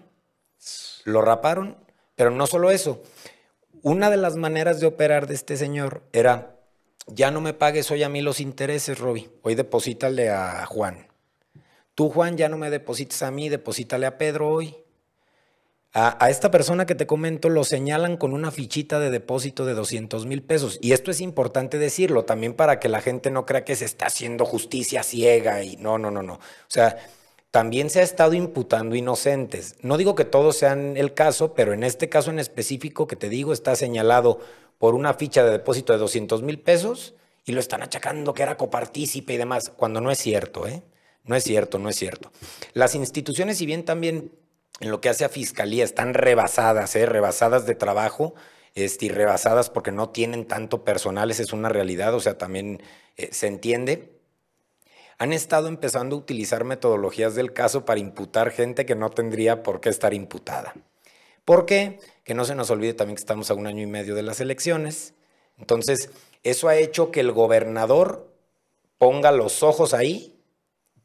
[1.04, 1.78] lo raparon,
[2.15, 3.01] pero no solo eso.
[3.82, 6.56] Una de las maneras de operar de este señor era,
[7.08, 11.08] ya no me pagues hoy a mí los intereses, Roby, hoy deposítale a Juan.
[11.93, 14.75] Tú, Juan, ya no me deposites a mí, deposítale a Pedro hoy.
[15.97, 20.25] A, esta persona que te comento lo señalan con una fichita de depósito de 200
[20.25, 20.78] mil pesos.
[20.82, 24.08] Y esto es importante decirlo también para que la gente no crea que se está
[24.08, 26.34] haciendo justicia ciega y no, no, no, no.
[26.34, 26.97] O sea,
[27.55, 29.75] también se ha estado imputando inocentes.
[29.81, 33.29] No digo que todos sean el caso, pero en este caso en específico que te
[33.29, 34.41] digo está señalado
[34.77, 37.13] por una ficha de depósito de 200 mil pesos
[37.45, 40.83] y lo están achacando que era copartícipe y demás, cuando no es cierto, ¿eh?
[41.23, 42.29] No es cierto, no es cierto.
[42.73, 44.33] Las instituciones, si bien también
[44.81, 47.05] en lo que hace a fiscalía están rebasadas, ¿eh?
[47.05, 48.35] rebasadas de trabajo
[48.73, 52.83] este, y rebasadas porque no tienen tanto personal, esa es una realidad, o sea, también
[53.15, 54.14] eh, se entiende
[55.17, 59.80] han estado empezando a utilizar metodologías del caso para imputar gente que no tendría por
[59.80, 60.73] qué estar imputada.
[61.45, 61.99] ¿Por qué?
[62.23, 64.41] Que no se nos olvide también que estamos a un año y medio de las
[64.41, 65.13] elecciones.
[65.58, 66.10] Entonces,
[66.43, 68.34] eso ha hecho que el gobernador
[68.97, 70.36] ponga los ojos ahí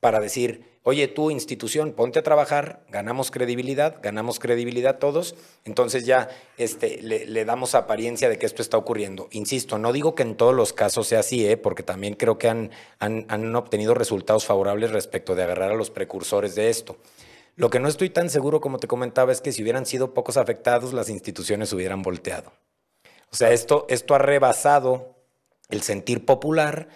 [0.00, 6.28] para decir, oye, tú institución, ponte a trabajar, ganamos credibilidad, ganamos credibilidad todos, entonces ya
[6.56, 9.28] este, le, damos apariencia de que esto está ocurriendo.
[9.32, 11.56] Insisto, no digo que en todos los casos sea así, ¿eh?
[11.56, 15.90] porque también creo que han, han, han obtenido resultados favorables respecto de agarrar a los
[15.90, 16.96] precursores de esto.
[17.56, 20.38] Lo que no estoy tan seguro, como te comentaba, es que si hubieran sido pocos
[20.38, 22.52] afectados, las instituciones hubieran volteado.
[23.30, 25.16] O sea, esto, esto ha rebasado
[25.68, 26.88] el sentir popular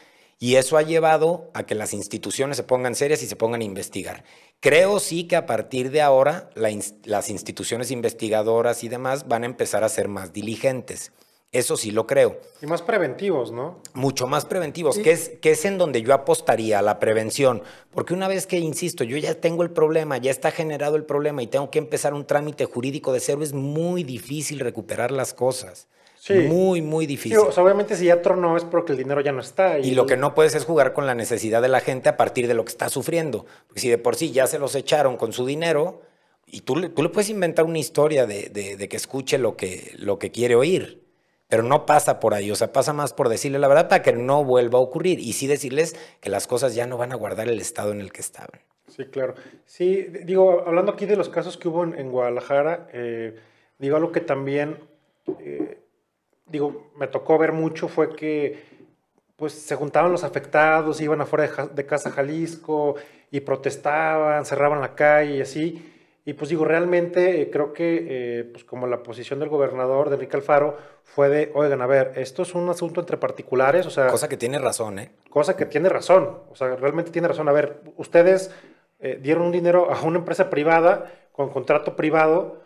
[0.44, 3.64] y eso ha llevado a que las instituciones se pongan serias y se pongan a
[3.64, 4.24] investigar.
[4.60, 9.84] Creo sí que a partir de ahora las instituciones investigadoras y demás van a empezar
[9.84, 11.12] a ser más diligentes.
[11.50, 12.38] Eso sí lo creo.
[12.60, 13.80] Y más preventivos, ¿no?
[13.94, 17.62] Mucho más preventivos, que, es, que es en donde yo apostaría, la prevención.
[17.90, 21.42] Porque una vez que, insisto, yo ya tengo el problema, ya está generado el problema
[21.42, 25.88] y tengo que empezar un trámite jurídico de cero, es muy difícil recuperar las cosas.
[26.24, 26.32] Sí.
[26.48, 27.38] Muy, muy difícil.
[27.52, 29.78] Sí, obviamente si ya tronó es porque el dinero ya no está.
[29.78, 29.88] Y...
[29.88, 29.94] y...
[29.94, 32.54] lo que no puedes es jugar con la necesidad de la gente a partir de
[32.54, 33.44] lo que está sufriendo.
[33.66, 36.00] Porque si de por sí ya se los echaron con su dinero,
[36.46, 39.92] y tú, tú le puedes inventar una historia de, de, de que escuche lo que,
[39.98, 41.04] lo que quiere oír
[41.46, 44.12] pero no pasa por ahí, o sea, pasa más por decirle la verdad para que
[44.12, 47.48] no vuelva a ocurrir y sí decirles que las cosas ya no van a guardar
[47.48, 48.60] el estado en el que estaban.
[48.88, 49.34] Sí, claro.
[49.64, 53.36] Sí, digo, hablando aquí de los casos que hubo en, Guadalajara, eh,
[53.78, 54.78] digo, algo que también,
[55.38, 55.78] eh,
[56.46, 58.74] digo, me tocó ver mucho fue que
[59.36, 62.94] pues se juntaban los afectados, iban afuera de, de Casa Jalisco
[63.30, 65.90] y protestaban, cerraban la calle y así.
[66.26, 70.14] Y pues digo, realmente eh, creo que, eh, pues como la posición del gobernador, de
[70.14, 74.06] Enrique Alfaro, fue de, oigan, a ver, esto es un asunto entre particulares, o sea...
[74.06, 75.10] Cosa que tiene razón, ¿eh?
[75.28, 77.46] Cosa que tiene razón, o sea, realmente tiene razón.
[77.50, 78.50] A ver, ustedes
[79.00, 82.63] eh, dieron un dinero a una empresa privada con contrato privado.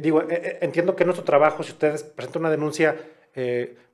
[0.00, 2.96] Digo, entiendo que es nuestro trabajo, si ustedes presentan una denuncia,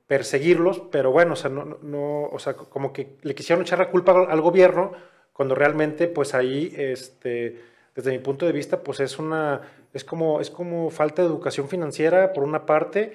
[0.07, 3.89] perseguirlos, pero bueno, o sea, no, no, o sea, como que le quisieron echar la
[3.89, 4.91] culpa al, al gobierno
[5.33, 7.61] cuando realmente, pues ahí, este
[7.95, 9.61] desde mi punto de vista, pues es una,
[9.93, 13.13] es como, es como falta de educación financiera por una parte,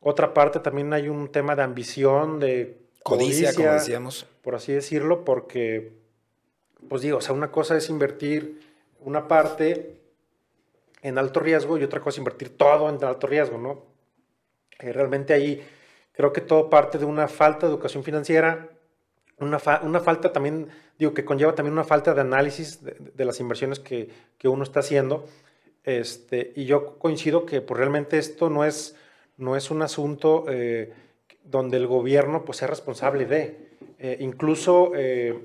[0.00, 4.26] otra parte también hay un tema de ambición, de codicia, como decíamos.
[4.40, 5.92] Por así decirlo, porque,
[6.88, 8.60] pues digo, o sea, una cosa es invertir
[9.00, 10.00] una parte
[11.02, 13.84] en alto riesgo y otra cosa es invertir todo en alto riesgo, ¿no?
[14.78, 15.62] Eh, realmente ahí
[16.12, 18.70] creo que todo parte de una falta de educación financiera,
[19.38, 23.80] una, una falta también digo, que conlleva también una falta de análisis de, las inversiones
[23.80, 25.26] que, que, uno está haciendo.
[25.84, 28.96] Este, y yo coincido que pues, realmente esto no es,
[29.36, 30.92] no es un asunto eh,
[31.44, 33.72] donde el gobierno pues, sea responsable de.
[33.98, 35.38] Eh, incluso eh,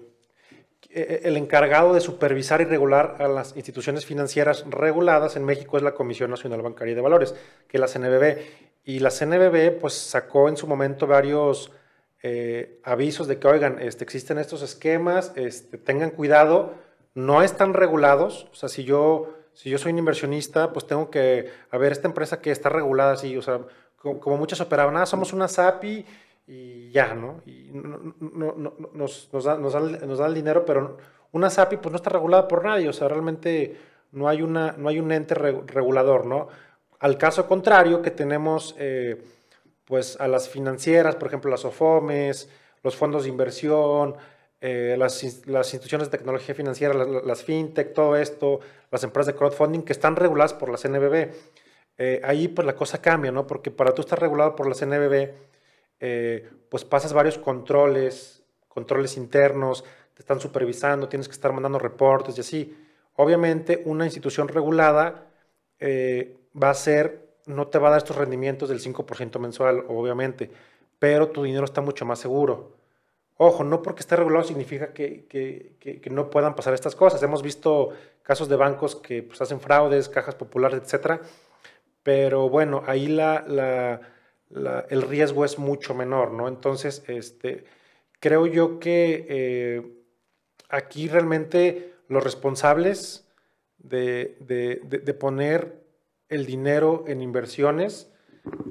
[0.98, 5.94] el encargado de supervisar y regular a las instituciones financieras reguladas en México es la
[5.94, 7.36] Comisión Nacional Bancaria de Valores,
[7.68, 8.38] que es la CNBB.
[8.86, 11.72] Y la CNBB pues, sacó en su momento varios
[12.24, 16.74] eh, avisos de que, oigan, este, existen estos esquemas, este, tengan cuidado,
[17.14, 21.52] no están regulados, o sea, si yo, si yo soy un inversionista, pues tengo que,
[21.70, 23.62] a ver, esta empresa que está regulada así, o sea,
[23.98, 26.06] como, muchas operaban, ah, somos una SAPI
[26.48, 27.42] y ya, ¿no?
[27.46, 30.98] Y nos, nos, nos, da, el dinero, pero
[31.34, 33.78] una SAPI pues no está regulada por nadie, o sea, realmente
[34.14, 36.48] no hay, una, no hay un ente regulador, ¿no?
[37.00, 38.76] Al caso contrario, que tenemos...
[38.80, 39.22] Eh,
[39.88, 42.50] pues a las financieras, por ejemplo, las OFOMES,
[42.84, 44.16] los fondos de inversión,
[44.60, 48.60] eh, las, instituciones de tecnología financiera, las, fintech, todo esto,
[48.92, 51.32] las empresas de crowdfunding que están reguladas por la CNBB.
[52.00, 53.48] Eh, ahí pues la cosa cambia, ¿no?
[53.48, 55.32] Porque para tú estar regulado por la CNBB,
[56.00, 59.84] eh, pues pasas varios controles, controles internos,
[60.14, 62.78] te están supervisando, tienes que estar mandando reportes y así.
[63.16, 65.26] Obviamente una institución regulada
[65.80, 70.52] va a ser no te va a dar estos rendimientos del 5% mensual, obviamente,
[71.00, 72.76] pero tu dinero está mucho más seguro.
[73.38, 77.22] Ojo, no porque esté regulado significa que, no puedan pasar estas cosas.
[77.24, 77.90] Hemos visto
[78.24, 81.22] casos de bancos que pues, hacen fraudes, cajas populares, etc.
[82.04, 84.02] Pero bueno, ahí la,
[84.50, 86.48] el riesgo es mucho menor, ¿no?
[86.48, 87.66] Entonces, este,
[88.20, 89.82] creo yo que eh,
[90.70, 93.28] aquí realmente los responsables
[93.78, 95.84] de, de poner
[96.30, 98.12] el dinero en inversiones,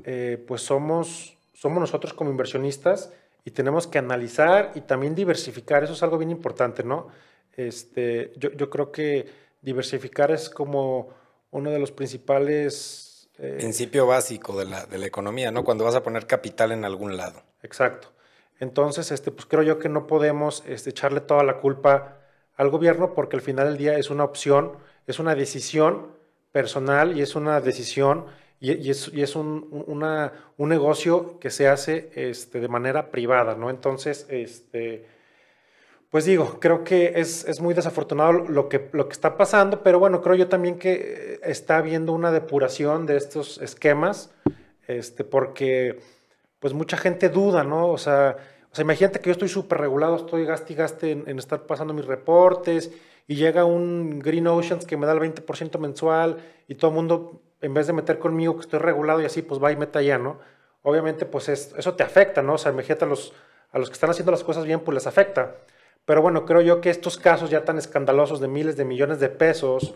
[0.05, 3.13] eh, pues somos, somos nosotros como inversionistas
[3.45, 5.85] y tenemos que analizar y también diversificar.
[5.85, 7.09] Eso es algo bien importante, ¿no?
[7.57, 9.27] Este, yo, yo creo que
[9.63, 11.09] diversificar es como
[11.51, 13.06] uno de los principales...
[13.39, 15.65] Eh, Principio básico de la, de la economía, ¿no?
[15.65, 17.43] Cuando vas a poner capital en algún lado.
[17.63, 18.13] Exacto.
[18.59, 22.19] Entonces, este, pues creo yo que no podemos este, echarle toda la culpa
[22.57, 24.73] al gobierno porque al final del día es una opción,
[25.07, 26.17] es una decisión
[26.53, 28.27] personal y es una decisión
[28.59, 30.01] y, es, un,
[30.57, 33.69] negocio que se hace este, de manera privada, ¿no?
[33.69, 35.07] Entonces, este,
[36.11, 39.99] pues digo, creo que es, es, muy desafortunado lo que, lo que está pasando, pero
[39.99, 44.31] bueno, creo yo también que está habiendo una depuración de estos esquemas,
[44.87, 45.99] este, porque
[46.61, 47.89] pues mucha gente duda, ¿no?
[47.89, 48.37] O sea,
[48.71, 51.93] o sea imagínate que yo estoy súper regulado, estoy gaste y gaste en, estar pasando
[51.93, 52.93] mis reportes
[53.27, 56.39] y llega un Green Oceans que me da el 20% mensual
[56.69, 59.63] y todo el mundo, en vez de meter conmigo que estoy regulado y así, pues
[59.63, 60.39] va y meta ya, ¿no?
[60.83, 62.55] Obviamente, pues es, eso te afecta, ¿no?
[62.55, 63.33] O sea, imagínate a los,
[63.73, 65.57] a los que están haciendo las cosas bien, pues les afecta.
[66.07, 69.29] Pero bueno, creo yo que estos casos ya tan escandalosos de miles de millones de
[69.29, 69.95] pesos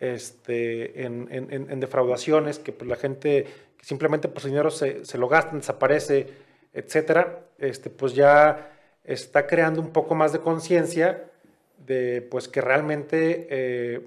[0.00, 3.46] este, en, defraudaciones, que pues, la gente
[3.76, 6.28] que simplemente pues dinero se, se, lo gastan, desaparece,
[6.72, 8.70] etcétera, este, pues ya
[9.04, 11.30] está creando un poco más de conciencia
[11.78, 14.06] de pues que realmente eh,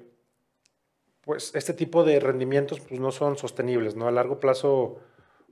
[1.21, 4.07] pues este tipo de rendimientos pues no son sostenibles, ¿no?
[4.07, 4.99] A largo plazo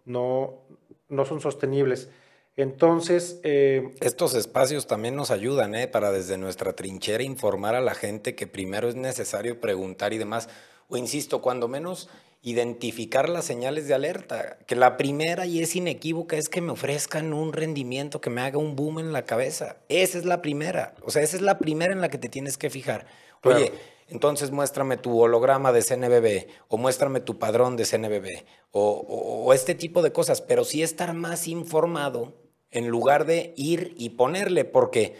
[0.06, 0.62] no,
[1.10, 2.10] no son sostenibles.
[2.56, 3.40] Entonces...
[3.44, 5.88] Eh, Estos espacios también nos ayudan, ¿eh?
[5.88, 10.50] Para desde nuestra trinchera informar a la gente que primero es necesario preguntar y demás.
[10.88, 12.10] O insisto, cuando menos
[12.42, 14.58] identificar las señales de alerta.
[14.66, 18.58] Que la primera y es inequívoca es que me ofrezcan un rendimiento que me haga
[18.58, 19.78] un boom en la cabeza.
[19.90, 20.96] Esa es la primera.
[21.04, 23.06] O sea, esa es la primera en la que te tienes que fijar.
[23.44, 23.72] Oye,
[24.08, 29.54] entonces muéstrame tu holograma de CNBB o muéstrame tu padrón de CNBB o, o, o
[29.54, 30.42] este tipo de cosas.
[30.42, 32.41] Pero sí estar más informado
[32.72, 35.16] en lugar de ir y ponerle, porque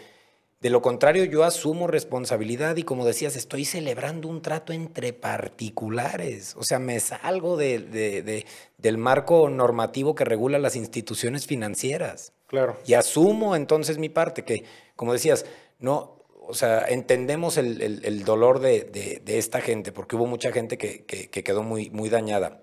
[0.60, 6.54] de lo contrario yo asumo responsabilidad y como decías, estoy celebrando un trato entre particulares,
[6.56, 8.46] o sea, me salgo de, de,
[8.78, 12.32] del marco normativo que regula las instituciones financieras.
[12.46, 12.78] Claro.
[12.86, 15.46] Y asumo entonces mi parte, que como decías,
[15.80, 20.78] no, o sea, entendemos el, el, el dolor de, esta gente, porque hubo mucha gente
[20.78, 22.62] que, que, que quedó muy, muy dañada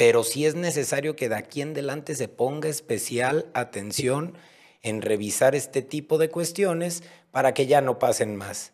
[0.00, 4.32] pero sí es necesario que de aquí en adelante se ponga especial atención
[4.80, 8.72] en revisar este tipo de cuestiones para que ya no pasen más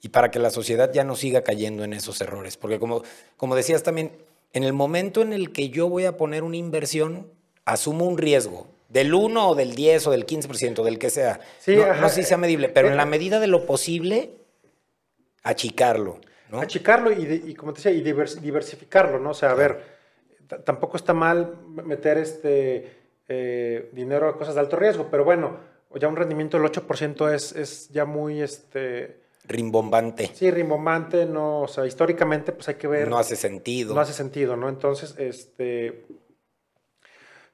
[0.00, 2.56] y para que la sociedad ya no siga cayendo en esos errores.
[2.56, 3.02] Porque como,
[3.36, 4.12] como decías también,
[4.52, 7.26] en el momento en el que yo voy a poner una inversión,
[7.64, 11.40] asumo un riesgo del 1 o del 10 o del 15%, del que sea.
[11.58, 14.36] Sí, no, no, sé si sea medible, pero en la medida de lo posible,
[15.42, 16.20] achicarlo.
[16.48, 16.60] ¿no?
[16.60, 19.30] Achicarlo y, de, y como te decía, y diversificarlo, ¿no?
[19.30, 19.98] O sea, a ver
[20.64, 25.58] tampoco está mal meter este eh, dinero a cosas de alto riesgo, pero bueno,
[25.94, 28.42] ya un rendimiento del 8% es, es ya muy...
[28.42, 30.30] Este, rimbombante.
[30.34, 33.08] Sí, rimbombante, no, o sea, históricamente pues hay que ver...
[33.08, 33.94] No hace sentido.
[33.94, 34.68] No hace sentido, ¿no?
[34.68, 36.06] Entonces, este...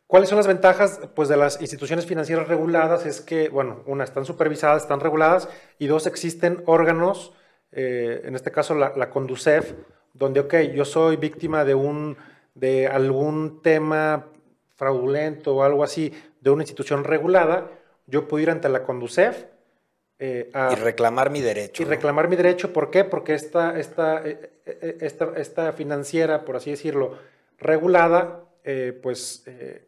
[0.06, 3.04] ¿Cuáles son las ventajas pues, de las instituciones financieras reguladas?
[3.06, 7.32] Es que, bueno, una, están supervisadas, están reguladas, y dos, existen órganos,
[7.72, 9.74] eh, en este caso la, la Conducef,
[10.14, 12.16] donde, ok, yo soy víctima de un
[12.56, 14.26] de algún tema
[14.74, 17.70] fraudulento o algo así de una institución regulada,
[18.06, 19.44] yo puedo ir ante la Conducef.
[20.18, 21.82] Eh, a, y reclamar mi derecho.
[21.82, 21.90] Y ¿no?
[21.90, 23.04] reclamar mi derecho, ¿por qué?
[23.04, 27.18] Porque esta, esta, eh, eh, esta, esta financiera, por así decirlo,
[27.58, 29.86] regulada, eh, pues eh,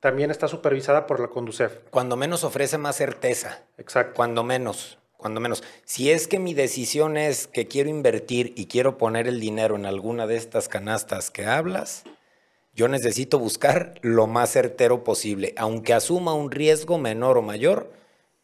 [0.00, 1.72] también está supervisada por la Conducef.
[1.90, 3.64] Cuando menos ofrece más certeza.
[3.76, 4.14] Exacto.
[4.14, 5.62] Cuando menos cuando menos.
[5.84, 9.84] Si es que mi decisión es que quiero invertir y quiero poner el dinero en
[9.84, 12.04] alguna de estas canastas que hablas,
[12.72, 17.92] yo necesito buscar lo más certero posible, aunque asuma un riesgo menor o mayor,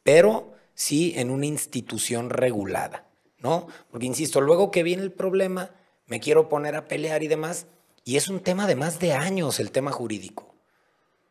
[0.03, 3.07] pero sí en una institución regulada,
[3.39, 3.69] ¿no?
[3.91, 5.71] Porque insisto, luego que viene el problema,
[6.07, 7.67] me quiero poner a pelear y demás,
[8.05, 10.54] y es un tema de más de años el tema jurídico.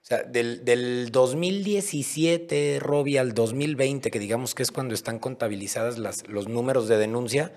[0.04, 5.98] O sea, del, del 2017, Robbie, al 2020, que digamos que es cuando están contabilizadas
[5.98, 7.54] las, los números de denuncia,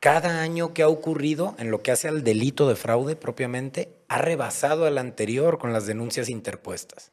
[0.00, 4.18] cada año que ha ocurrido en lo que hace al delito de fraude propiamente, ha
[4.18, 7.10] rebasado al anterior con las denuncias interpuestas.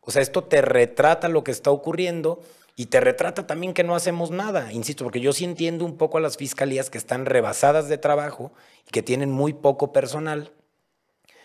[0.00, 2.42] O sea, esto te retrata lo que está ocurriendo
[2.74, 4.72] y te retrata también que no hacemos nada.
[4.72, 8.50] Insisto, porque yo sí entiendo un poco a las fiscalías que están rebasadas de trabajo
[8.88, 10.50] y que tienen muy poco personal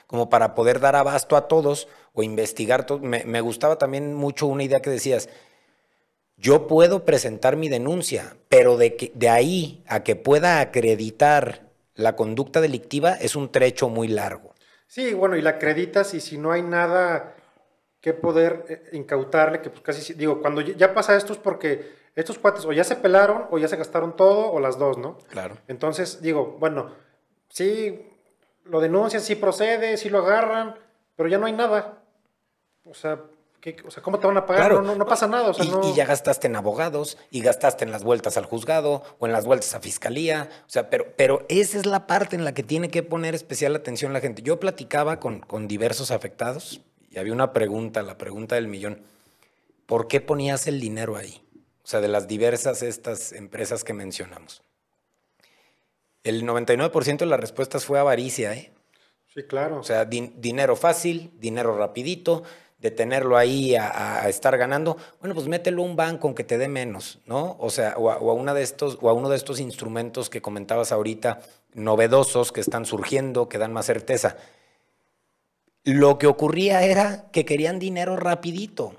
[0.10, 2.98] como para poder dar abasto a todos o investigar todo.
[2.98, 5.30] Me, me, gustaba también mucho una idea que decías,
[6.36, 12.16] yo puedo presentar mi denuncia, pero de, que, de ahí a que pueda acreditar la
[12.16, 14.56] conducta delictiva es un trecho muy largo.
[14.88, 17.36] Sí, bueno, y la acreditas y si no hay nada
[18.02, 22.40] que poder eh, incautarle, que pues casi, digo, cuando ya pasa esto es porque estos
[22.40, 25.20] cuates o ya se pelaron o ya se gastaron todo o las dos, ¿no?
[25.30, 25.60] Claro.
[25.68, 26.96] Entonces, digo, bueno,
[27.50, 28.09] sí,
[28.70, 30.76] lo denuncian, sí procede, sí lo agarran,
[31.16, 32.04] pero ya no hay nada.
[32.86, 33.20] O sea,
[33.60, 34.68] ¿qué, o sea ¿cómo te van a pagar?
[34.68, 34.82] Claro.
[34.82, 35.50] No, no, no, pasa nada.
[35.50, 35.90] O sea, y, no...
[35.90, 39.46] y, ya gastaste en abogados, y gastaste en las vueltas al juzgado, o en las
[39.46, 40.50] vueltas a fiscalía.
[40.66, 43.76] O sea, pero, pero esa es la parte en la que tiene que poner especial
[43.76, 44.42] atención la gente.
[44.44, 49.02] Yo platicaba con, con diversos afectados y había una pregunta, la pregunta del millón.
[49.86, 51.44] ¿Por qué ponías el dinero ahí?
[51.84, 54.62] O sea, de las diversas estas empresas que mencionamos.
[56.24, 58.72] El 99% de las respuestas fue avaricia, ¿eh?
[59.34, 59.80] Sí, claro.
[59.80, 62.44] O sea, dinero fácil, dinero rapidito,
[62.80, 66.70] de tenerlo ahí a, estar ganando, bueno, pues mételo a un banco que te dé
[66.70, 67.58] menos, ¿no?
[67.60, 70.92] O sea, o a, una de estos, o a uno de estos instrumentos que comentabas
[70.92, 71.42] ahorita,
[71.74, 74.38] novedosos, que están surgiendo, que dan más certeza.
[75.84, 78.94] Lo que ocurría era que querían dinero rapidito.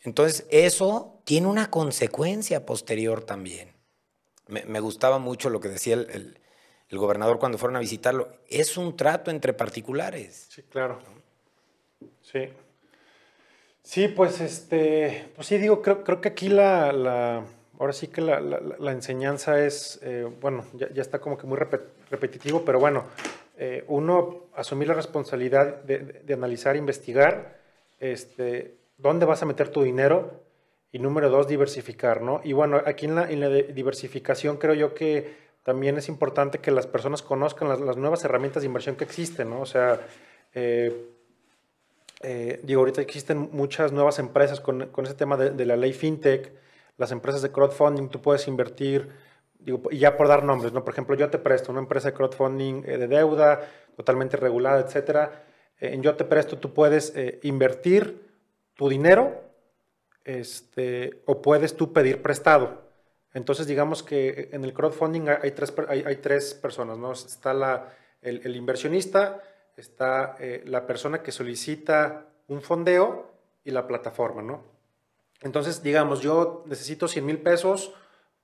[0.00, 3.72] Entonces, eso tiene una consecuencia posterior también.
[4.48, 6.41] Me, gustaba mucho lo que decía el, el
[6.98, 8.28] gobernador cuando fueron a visitarlo.
[8.48, 10.46] Es un trato entre particulares.
[10.50, 10.98] Sí, claro.
[12.22, 12.48] Sí.
[13.82, 17.44] Sí, pues este, pues sí, digo, creo, creo que aquí la, la,
[17.78, 22.64] ahora sí que la, la, enseñanza es, eh, bueno, ya, está como que muy repetitivo,
[22.64, 23.06] pero bueno,
[23.56, 27.58] eh, uno, asumir la responsabilidad de, de, analizar, investigar,
[27.98, 30.42] este, dónde vas a meter tu dinero
[30.92, 32.40] y número dos, diversificar, ¿no?
[32.44, 36.70] Y bueno, aquí en la, en la diversificación creo yo que también es importante que
[36.70, 39.60] las personas conozcan las, nuevas herramientas de inversión que existen, ¿no?
[39.60, 40.00] O sea,
[40.54, 41.08] eh,
[42.22, 46.52] eh, digo, ahorita existen muchas nuevas empresas con, con ese tema de, la ley fintech,
[46.98, 49.08] las empresas de crowdfunding, tú puedes invertir,
[49.58, 50.84] digo, y ya por dar nombres, ¿no?
[50.84, 53.60] Por ejemplo, yo te presto una empresa de crowdfunding eh, de deuda,
[53.96, 55.44] totalmente regulada, etcétera.
[55.78, 58.30] En yo te presto tú puedes invertir
[58.74, 59.42] tu dinero
[60.24, 62.81] este, o puedes tú pedir prestado.
[63.34, 67.12] Entonces, digamos que en el crowdfunding hay tres, hay, tres personas, ¿no?
[67.12, 69.42] Está la, el, inversionista,
[69.76, 73.30] está eh, la persona que solicita un fondeo
[73.64, 74.62] y la plataforma, ¿no?
[75.40, 77.94] Entonces, digamos, yo necesito 100 mil pesos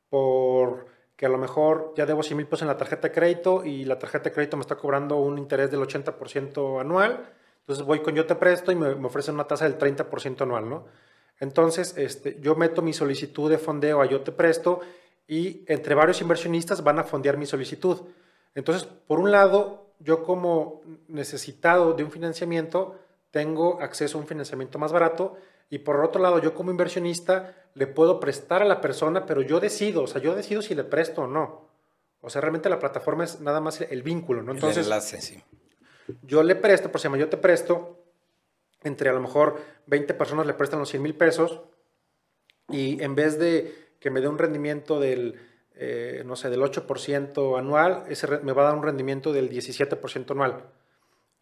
[0.09, 3.85] porque a lo mejor ya debo 100 mil pesos en la tarjeta de crédito y
[3.85, 7.31] la tarjeta de crédito me está cobrando un interés del 80% anual.
[7.61, 10.87] Entonces voy con Yo Te Presto y me, ofrecen una tasa del 30% anual, ¿no?
[11.41, 14.81] Entonces, este, yo meto mi solicitud de fondeo a Yo Te Presto
[15.27, 17.99] y entre varios inversionistas van a fondear mi solicitud.
[18.55, 22.99] Entonces, por un lado, yo como necesitado de un financiamiento
[23.31, 25.37] tengo acceso a un financiamiento más barato
[25.71, 29.61] y por otro lado yo como inversionista le puedo prestar a la persona, pero yo
[29.61, 31.69] decido, o sea, yo decido si le presto o no.
[32.21, 34.53] O sea, realmente la plataforma es nada más el vínculo, ¿no?
[34.53, 35.43] Entonces, el enlace, sí.
[36.23, 37.98] Yo le presto, por si yo te presto,
[38.83, 41.63] entre a lo mejor 20 personas le prestan los 100 mil pesos
[42.69, 45.41] y en vez de que me dé un rendimiento del
[45.81, 50.33] eh, no sé, del 8% anual, ese me va a dar un rendimiento del 17%
[50.33, 50.65] anual.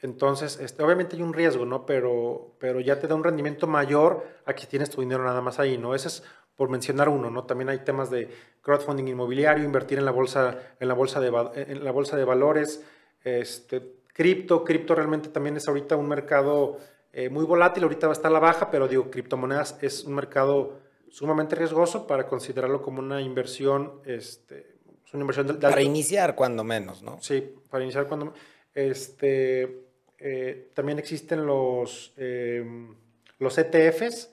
[0.03, 1.87] Entonces, este, obviamente hay un riesgo, ¿no?
[1.87, 5.59] Pero, pero ya te da un rendimiento mayor a que tienes tu dinero nada más
[5.59, 5.95] ahí, ¿no?
[5.95, 6.23] Ese es
[6.55, 7.45] por mencionar uno, ¿no?
[7.45, 8.29] También hay temas de
[8.61, 12.85] crowdfunding inmobiliario, invertir en la bolsa, en la bolsa, de, en la bolsa de valores,
[13.25, 16.77] este, cripto, cripto realmente también es ahorita un mercado
[17.13, 20.15] eh, muy volátil, ahorita va a estar a la baja, pero digo, criptomonedas es un
[20.15, 24.77] mercado sumamente riesgoso para considerarlo como una inversión, este,
[25.13, 27.21] una inversión de, Para iniciar, cuando menos, ¿no?
[27.21, 28.35] Sí, para iniciar cuando
[28.75, 29.87] Este,
[30.19, 32.95] eh, también existen los, em,
[33.39, 34.31] los ETFs,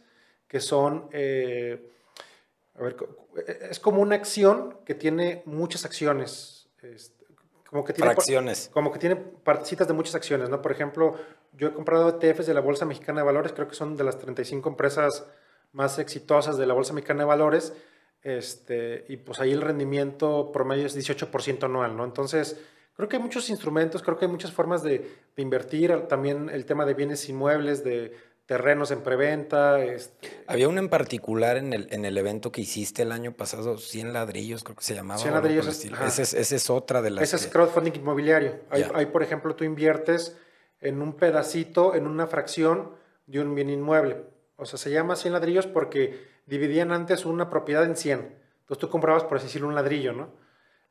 [0.48, 1.90] que son, eh,
[2.76, 2.98] a ver,
[3.70, 6.68] es como una acción que tiene muchas acciones.
[6.82, 7.23] Este,
[7.74, 8.70] como que tiene, Fracciones.
[8.72, 10.62] Como que tiene partecitas de muchas acciones, ¿no?
[10.62, 11.16] Por ejemplo,
[11.54, 14.20] yo he comprado ETFs de la Bolsa Mexicana de Valores, creo que son de las
[14.20, 15.26] 35 empresas
[15.72, 17.74] más exitosas de la Bolsa Mexicana de Valores,
[18.22, 22.06] este, y pues ahí el rendimiento promedio es 18% anual, ¿no?
[22.06, 22.64] Entonces,
[22.96, 26.86] creo que hay muchos instrumentos, creo que hay muchas formas de, invertir, también el tema
[26.86, 28.16] de bienes inmuebles, de
[28.46, 29.84] terrenos en preventa.
[29.84, 30.44] Este.
[30.48, 34.14] Había uno en particular en el, en el evento que hiciste el año pasado, 100
[34.14, 35.20] ladrillos, creo que se llamaba.
[35.20, 35.68] 100 ladrillos.
[35.68, 37.24] Esa es, ese es, otra de las.
[37.24, 38.62] Ese es crowdfunding inmobiliario.
[38.70, 40.38] Ahí, por ejemplo, tú inviertes
[40.82, 42.92] en un pedacito, en una fracción
[43.26, 44.24] de un bien inmueble.
[44.58, 48.20] O sea, se llama 100 ladrillos porque dividían antes una propiedad en 100.
[48.20, 50.30] Entonces tú comprabas, por así decirlo, un ladrillo, ¿no?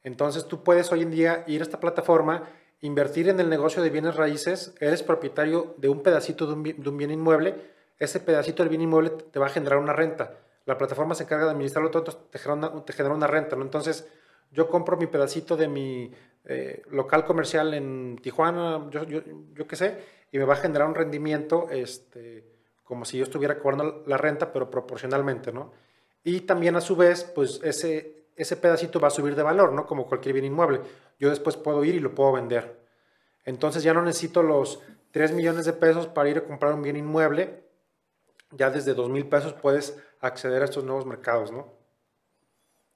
[0.02, 2.48] Entonces tú puedes hoy en día ir a esta plataforma,
[2.82, 7.10] invertir en el negocio de bienes raíces, eres propietario de un pedacito de un, bien,
[7.10, 7.54] inmueble,
[7.98, 10.36] ese pedacito del bien inmueble te va a generar una renta.
[10.66, 13.56] La plataforma se encarga de administrarlo todo, te genera una, renta.
[13.56, 14.08] Entonces
[14.50, 16.12] yo compro mi pedacito de mi
[16.44, 19.22] eh, local comercial en Tijuana, yo, yo,
[19.54, 19.98] yo qué sé,
[20.30, 22.52] y me va a generar un rendimiento, este
[22.92, 25.72] como si yo estuviera cobrando la renta, pero proporcionalmente, ¿no?
[26.24, 29.86] Y también a su vez, pues ese, ese pedacito va a subir de valor, ¿no?
[29.86, 30.80] Como cualquier bien inmueble.
[31.18, 32.80] Yo después puedo ir y lo puedo vender.
[33.44, 34.80] Entonces ya no necesito los
[35.12, 37.64] 3 millones de pesos para ir a comprar un bien inmueble.
[38.50, 41.66] Ya desde 2 mil pesos puedes acceder a estos nuevos mercados, ¿no?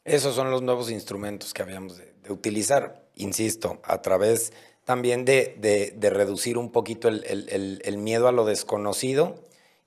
[0.04, 4.52] Esos son los nuevos instrumentos que habíamos de, utilizar, insisto, a través
[4.84, 9.34] también de, de, reducir un poquito el, el, el, miedo a lo desconocido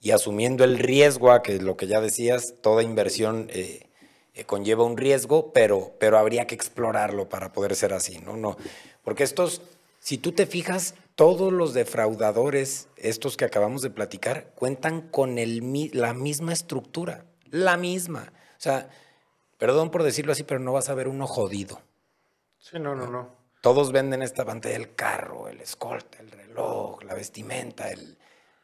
[0.02, 3.89] y asumiendo el riesgo a que lo que ya decías, toda inversión eh,
[4.40, 8.38] eh, conlleva un riesgo, pero, pero habría que explorarlo para poder ser así, ¿no?
[8.38, 8.58] no
[9.04, 9.62] porque estos,
[10.00, 15.90] si tú te fijas, todos los defraudadores, estos que acabamos de platicar, cuentan con el,
[15.94, 18.32] la misma estructura, la misma.
[18.58, 18.90] O sea,
[19.58, 21.82] perdón por decirlo así, pero no vas a ver uno jodido.
[22.60, 23.36] Sí, no, no, no.
[23.62, 28.18] Todos venden esta pantalla del carro, el escolta, el reloj, la vestimenta, el...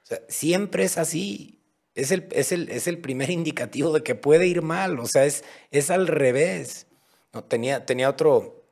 [0.04, 1.55] O sea, siempre es así.
[1.96, 5.00] Es el, es, el, es el primer indicativo de que puede ir mal.
[5.00, 6.88] O sea, es, es al revés.
[7.34, 8.64] No, tenía, tenía otro,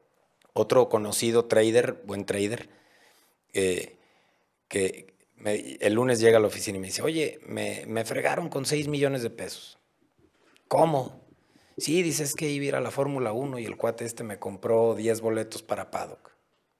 [0.53, 2.69] otro conocido trader, buen trader,
[3.51, 5.13] que
[5.45, 8.87] el lunes llega a la oficina y me dice, oye, me, me fregaron con 6
[8.87, 9.77] millones de pesos.
[10.67, 11.21] ¿Cómo?
[11.77, 14.39] Sí, dices que iba a ir a la Fórmula 1 y el cuate este me
[14.39, 16.31] compró 10 boletos para Paddock,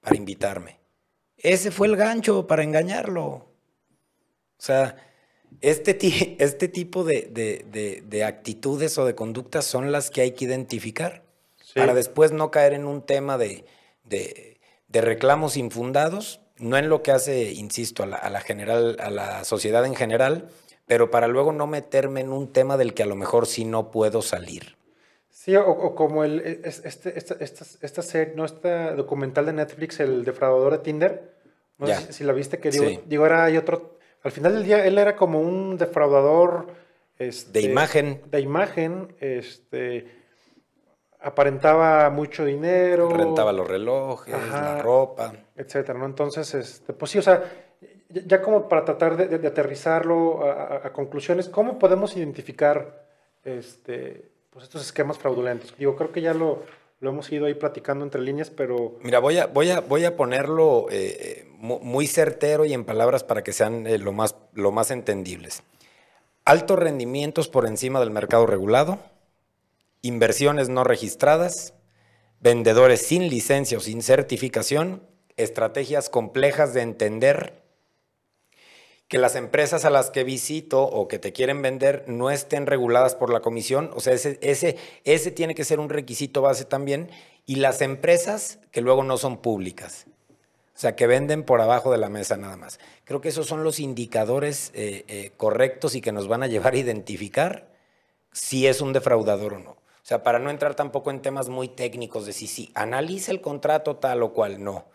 [0.01, 0.79] para invitarme.
[1.37, 3.23] Ese fue el gancho para engañarlo.
[3.23, 3.45] O
[4.57, 4.95] sea,
[5.61, 11.23] este, este tipo de, actitudes o de conductas son las que hay que identificar
[11.75, 13.65] para después no caer en un tema de,
[14.89, 19.95] reclamos infundados, no en lo que hace, insisto, a la, general, a la sociedad en
[19.95, 20.49] general,
[20.85, 23.89] pero para luego no meterme en un tema del que a lo mejor sí no
[23.89, 24.75] puedo salir.
[25.29, 27.35] Sí, o, como el, e, este, esta,
[27.81, 28.45] esta, serie, ¿no?
[28.95, 31.33] Documental de Netflix, El defraudador de Tinder.
[31.79, 33.92] No sé si, la viste, que digo, digo, era hay otro.
[34.23, 36.67] Al final del día, él era como un defraudador.
[37.17, 38.21] Este, de imagen.
[38.29, 39.15] De imagen.
[39.19, 40.23] Este.
[41.19, 43.09] Aparentaba mucho dinero.
[43.09, 45.33] Rentaba los relojes, la ropa.
[45.55, 46.05] Etcétera, ¿no?
[46.05, 47.43] Entonces, este, pues sí, o sea,
[48.09, 53.05] ya como para tratar de, aterrizarlo a, a, conclusiones, ¿cómo podemos identificar
[53.45, 55.75] este pues estos esquemas fraudulentos.
[55.77, 56.61] Digo, creo que ya lo,
[57.03, 58.95] lo hemos ido ahí platicando entre líneas, pero...
[59.01, 63.43] Mira, voy a, voy a, voy a ponerlo eh, muy certero y en palabras para
[63.43, 65.63] que sean eh, lo, más, lo más entendibles.
[66.45, 68.99] Altos rendimientos por encima del mercado regulado,
[70.01, 71.73] inversiones no registradas,
[72.39, 75.03] vendedores sin licencia o sin certificación,
[75.35, 77.62] estrategias complejas de entender
[79.13, 83.13] que las empresas a las que visito o que te quieren vender no estén reguladas
[83.13, 83.91] por la comisión.
[83.93, 87.11] O sea, ese, ese, ese tiene que ser un requisito base también.
[87.45, 90.07] Y las empresas que luego no son públicas.
[90.29, 92.79] O sea, que venden por abajo de la mesa nada más.
[93.03, 96.73] Creo que esos son los indicadores eh, eh, correctos y que nos van a llevar
[96.73, 97.67] a identificar
[98.31, 99.69] si es un defraudador o no.
[99.69, 103.41] O sea, para no entrar tampoco en temas muy técnicos de si, si analiza el
[103.41, 104.85] contrato tal o cual, no.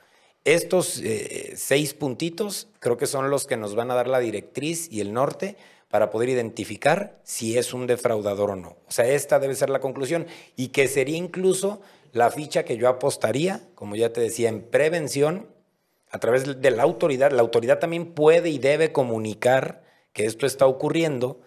[0.49, 4.91] Estos eh, seis puntitos creo que son los que nos van a dar la directriz
[4.91, 5.59] y el norte
[5.91, 8.79] para poder identificar si es un defraudador o no.
[8.87, 10.27] O sea, esta debe ser la conclusión
[10.57, 11.83] y que sería incluso
[12.13, 15.49] la ficha que yo apostaría, como ya te decía, en prevención
[16.11, 17.31] a través de la autoridad.
[17.31, 19.83] La autoridad también puede y debe comunicar
[20.15, 21.43] que esto está ocurriendo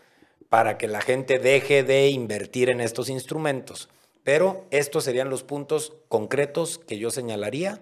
[0.48, 3.90] para que la gente deje de invertir en estos instrumentos.
[4.24, 7.82] Pero estos serían los puntos concretos que yo señalaría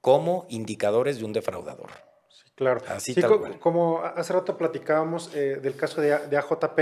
[0.00, 1.90] como indicadores de un defraudador.
[2.28, 2.80] Sí, claro.
[2.88, 3.58] Así tal cual.
[3.58, 6.78] Como hace rato platicábamos eh, del caso de, AJP,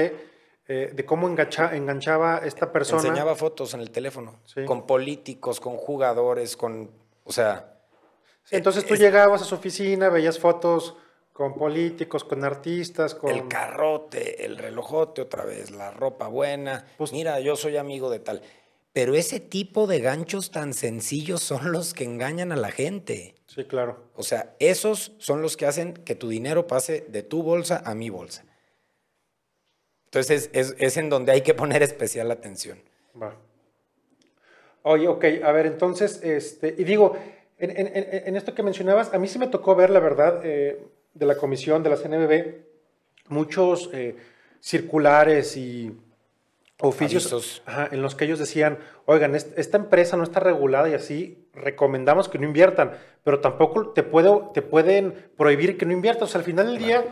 [0.69, 3.03] eh, de cómo enganchaba esta persona.
[3.03, 6.91] Enseñaba fotos en el teléfono, con políticos, con jugadores, con,
[7.25, 7.75] o sea...
[8.51, 10.97] Entonces tú llegabas a su oficina, veías fotos
[11.39, 13.31] con políticos, con artistas, con...
[13.31, 16.85] El carrote, el relojote otra vez, la ropa buena.
[16.97, 18.43] Pues, Mira, yo soy amigo de tal.
[18.99, 23.37] Pero ese tipo de ganchos tan sencillos son los que engañan a la gente.
[23.47, 24.11] Sí, claro.
[24.17, 27.95] O sea, esos son los que hacen que tu dinero pase de tu bolsa a
[27.95, 28.45] mi bolsa.
[30.07, 32.81] Entonces es, en donde hay que poner especial atención.
[33.23, 33.37] Va.
[34.83, 37.17] Oye, ok, a ver, entonces, este, y digo,
[37.57, 40.83] en, esto que mencionabas, a mí sí me tocó ver, la verdad, eh,
[41.15, 42.65] de la comisión de la CNBB,
[43.29, 44.17] muchos eh,
[44.61, 45.97] circulares y
[46.81, 52.29] oficios en los que ellos decían, oigan, esta empresa no está regulada y así recomendamos
[52.29, 52.93] que no inviertan,
[53.25, 56.29] pero tampoco te, puedo, te pueden prohibir que no inviertas.
[56.29, 57.05] O sea, al final del día,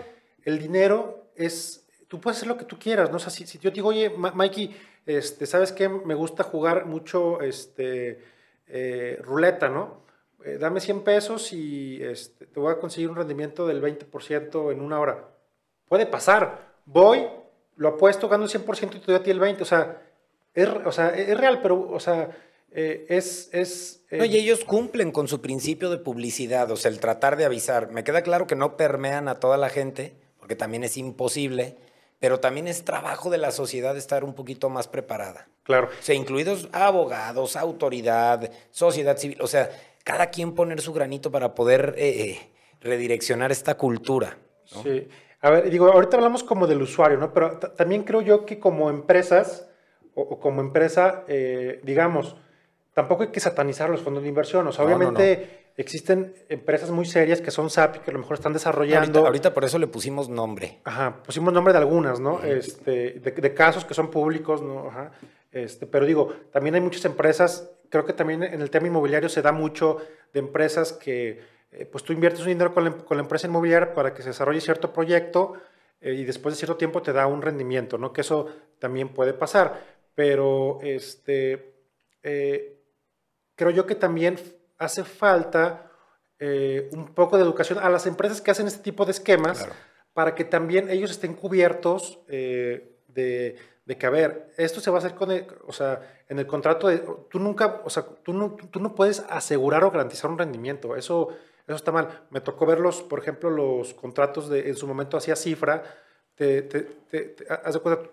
[0.45, 3.17] el dinero es, tú puedes hacer lo que tú quieras, ¿no?
[3.17, 5.89] O sea, si, yo te digo, oye, Mikey, este, ¿sabes qué?
[5.89, 8.23] Me gusta jugar mucho este,
[8.69, 10.07] eh, ruleta, ¿no?
[10.45, 14.81] Eh, dame 100 pesos y este, te voy a conseguir un rendimiento del 20% en
[14.81, 15.29] una hora.
[15.89, 16.77] Puede pasar.
[16.85, 17.27] Voy,
[17.77, 19.61] lo apuesto, gano el 100% y te doy a ti el 20%.
[19.61, 20.03] O sea,
[20.55, 22.31] es, o sea, es real, pero, o sea,
[22.72, 23.51] eh, es...
[23.53, 27.45] es No, y ellos cumplen con su principio de publicidad, o sea, el tratar de
[27.45, 27.91] avisar.
[27.91, 31.77] Me queda claro que no permean a toda la gente, porque también es imposible,
[32.18, 35.49] pero también es trabajo de la sociedad estar un poquito más preparada.
[35.62, 35.89] Claro.
[35.89, 39.70] O sea, incluidos abogados, autoridad, sociedad civil, o sea,
[40.05, 42.51] cada quien poner su granito para poder eh, eh,
[42.81, 44.39] redireccionar esta cultura.
[44.64, 45.09] Sí.
[45.47, 47.32] A ver, digo, ahorita hablamos como del usuario, ¿no?
[47.32, 49.70] Pero también creo yo que como empresas
[50.12, 52.34] o, como empresa, eh, digamos,
[52.92, 54.66] tampoco hay que satanizar los fondos de inversión.
[54.66, 58.55] O sea, obviamente existen empresas muy serias que son SAPI, que a lo mejor están
[58.55, 59.24] desarrollando.
[59.24, 60.80] Ahorita, por eso le pusimos nombre.
[60.82, 62.42] Ajá, pusimos nombre de algunas, ¿no?
[62.42, 64.88] Este, de, casos que son públicos, ¿no?
[64.88, 65.12] Ajá.
[65.53, 69.42] Este, pero digo, también hay muchas empresas, creo que también en el tema inmobiliario se
[69.42, 69.99] da mucho
[70.32, 73.95] de empresas que, eh, pues tú inviertes un dinero con la, con la, empresa inmobiliaria
[73.95, 75.55] para que se desarrolle cierto proyecto
[76.01, 78.12] eh, y después de cierto tiempo te da un rendimiento, ¿no?
[78.12, 78.47] Que eso
[78.79, 79.97] también puede pasar.
[80.14, 81.74] Pero, este,
[82.22, 82.81] eh,
[83.55, 84.39] creo yo que también
[84.79, 85.83] hace falta
[86.93, 89.66] un poco de educación a las empresas que hacen este tipo de esquemas
[90.16, 93.59] para que también ellos estén cubiertos eh, de,
[93.99, 96.89] que, a ver, esto se va a hacer con el, o sea, en el contrato
[96.89, 100.97] de, tú nunca, o sea, tú no, tú no puedes asegurar o garantizar un rendimiento,
[100.97, 101.29] eso,
[101.67, 102.27] eso está mal.
[102.31, 105.83] Me tocó verlos, por ejemplo, los contratos de, en su momento hacía cifra,
[106.35, 107.37] te, te, te,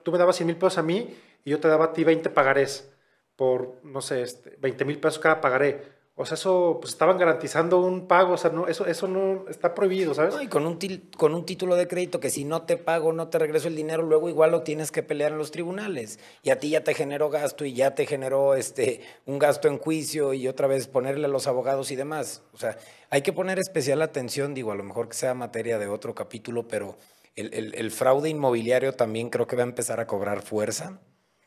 [0.03, 2.29] tú me dabas 100 mil pesos a mí y yo te daba a ti 20
[2.29, 2.93] pagarés
[3.35, 5.92] por, no sé, este, 20 mil pesos cada pagaré.
[6.15, 9.73] O sea, eso, pues estaban garantizando un pago, o sea, no, eso, eso no está
[9.73, 10.35] prohibido, ¿sabes?
[10.43, 10.77] y con un,
[11.17, 14.03] con un título de crédito que si no te pago, no te regreso el dinero,
[14.03, 16.19] luego igual lo tienes que pelear en los tribunales.
[16.43, 19.79] Y a ti ya te generó gasto y ya te generó este, un gasto en
[19.79, 22.43] juicio y otra vez ponerle a los abogados y demás.
[22.53, 22.77] O sea,
[23.09, 26.67] hay que poner especial atención, digo, a lo mejor que sea materia de otro capítulo,
[26.67, 26.95] pero
[27.35, 30.99] el, el fraude inmobiliario también creo que va a empezar a cobrar fuerza.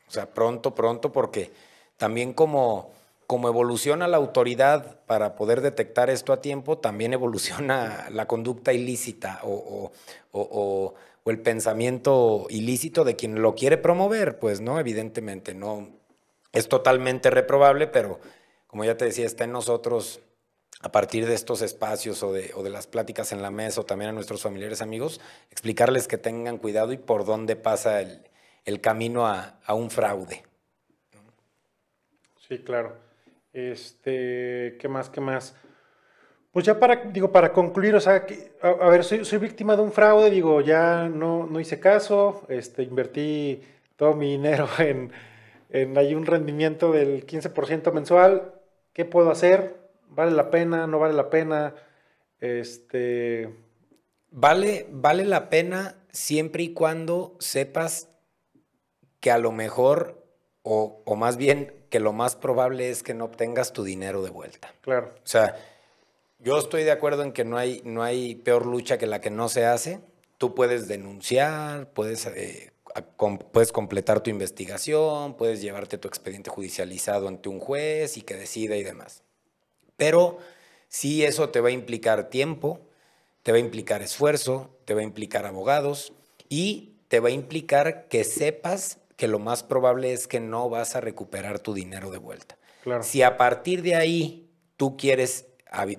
[0.09, 1.51] O sea, pronto, pronto, porque
[1.95, 2.91] también como
[3.27, 9.41] como evoluciona la autoridad para poder detectar esto a tiempo, también evoluciona la conducta ilícita
[9.43, 9.91] o,
[11.25, 15.89] el pensamiento ilícito de quien lo quiere promover, pues no, evidentemente no
[16.53, 18.21] es totalmente reprobable, pero
[18.65, 20.21] como ya te decía, está en nosotros
[20.79, 24.13] a partir de estos espacios o de, las pláticas en la mesa o también a
[24.13, 25.19] nuestros familiares amigos,
[25.51, 30.45] explicarles que tengan cuidado y por dónde pasa el, camino a, a un fraude.
[32.47, 33.06] Sí, claro.
[33.57, 35.09] Este, ¿qué más?
[35.09, 35.55] ¿Qué más?
[36.51, 38.23] Pues ya para, digo, para concluir, o sea,
[38.61, 42.83] a, ver, soy, soy, víctima de un fraude, digo, ya no, no hice caso, este,
[42.83, 43.61] invertí
[43.95, 45.11] todo mi dinero en,
[45.71, 48.53] en ahí un rendimiento del 15% mensual.
[48.93, 49.75] ¿Qué puedo hacer?
[50.09, 50.85] ¿Vale la pena?
[50.85, 51.73] ¿No vale la pena?
[52.39, 53.55] Este.
[54.29, 58.09] Vale, vale la pena siempre y cuando sepas
[59.19, 60.23] que a lo mejor,
[60.61, 64.29] o, o más bien que lo más probable es que no obtengas tu dinero de
[64.29, 64.73] vuelta.
[64.81, 65.13] Claro.
[65.15, 65.55] O sea,
[66.39, 69.29] yo estoy de acuerdo en que no hay, no hay peor lucha que la que
[69.29, 69.99] no se hace.
[70.37, 72.71] Tú puedes denunciar, puedes, eh,
[73.51, 78.75] puedes completar tu investigación, puedes llevarte tu expediente judicializado ante un juez y que decida
[78.75, 79.23] y demás.
[79.95, 80.37] Pero
[80.89, 82.81] sí eso te va a implicar tiempo,
[83.41, 86.13] te va a implicar esfuerzo, te va a implicar abogados
[86.49, 90.95] y te va a implicar que sepas que lo más probable es que no vas
[90.95, 92.57] a recuperar tu dinero de vuelta.
[93.01, 95.47] Si a partir de ahí tú quieres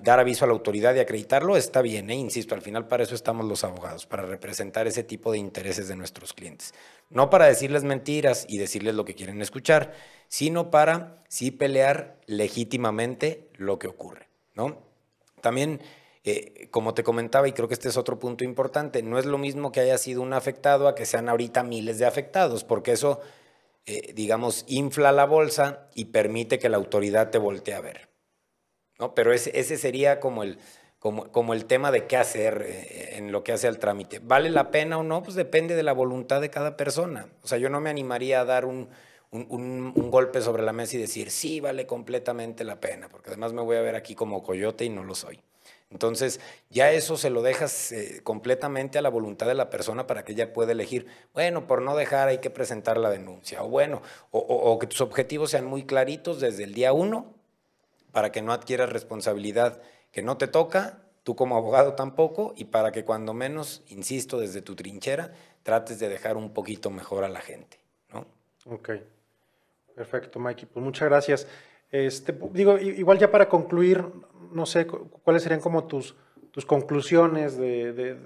[0.01, 2.15] dar aviso a la autoridad y acreditarlo, está bien, ¿eh?
[2.15, 5.95] insisto, al final para eso estamos los abogados, para representar ese tipo de intereses de
[5.95, 6.73] nuestros clientes.
[7.09, 9.93] No para decirles mentiras y decirles lo que quieren escuchar,
[10.27, 14.29] sino para sí pelear legítimamente lo que ocurre.
[14.55, 14.81] ¿no?
[15.41, 15.81] También
[16.31, 19.37] eh, como te comentaba, y creo que este es otro punto importante, no es lo
[19.37, 23.19] mismo que haya sido un afectado a que sean ahorita miles de afectados, porque eso,
[23.85, 28.09] eh, digamos, infla la bolsa y permite que la autoridad te voltee a ver.
[28.99, 29.15] ¿no?
[29.15, 30.59] Pero ese, ese sería como el,
[30.99, 34.19] como, como, el tema de qué hacer eh, en lo que hace al trámite.
[34.19, 35.23] ¿Vale la pena o no?
[35.23, 37.27] Pues depende de la voluntad de cada persona.
[37.43, 38.89] O sea, yo no me animaría a dar un,
[39.31, 43.53] un, un, golpe sobre la mesa y decir, sí, vale completamente la pena, porque además
[43.53, 45.39] me voy a ver aquí como coyote y no lo soy.
[45.91, 50.23] Entonces, ya eso se lo dejas eh, completamente a la voluntad de la persona para
[50.23, 54.03] que ella pueda elegir, bueno, por no dejar hay que presentar la denuncia, o bueno,
[54.29, 57.33] o, que tus objetivos sean muy claritos desde el día uno,
[58.11, 59.81] para que no adquieras responsabilidad
[60.11, 64.61] que no te toca, tú como abogado tampoco, y para que cuando menos, insisto, desde
[64.61, 65.33] tu trinchera,
[65.63, 67.79] trates de dejar un poquito mejor a la gente,
[68.13, 68.25] ¿no?
[68.71, 68.91] Ok,
[69.95, 71.47] perfecto, Mikey, pues muchas gracias.
[71.91, 74.05] Este, digo, igual ya para concluir,
[74.51, 76.15] no sé, cuáles serían como tus,
[76.51, 78.17] tus conclusiones de,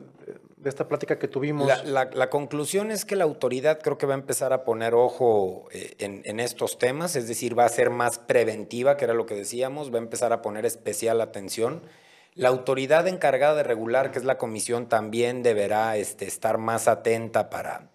[0.64, 1.70] esta plática que tuvimos.
[1.86, 5.96] La, conclusión es que la autoridad creo que va a empezar a poner ojo eh,
[6.00, 9.94] en, estos temas, es decir, va a ser más preventiva, que era lo que decíamos,
[9.94, 11.82] va a empezar a poner especial atención.
[12.36, 17.50] La autoridad encargada de regular, que es la comisión, también deberá este, estar más atenta
[17.50, 17.92] para,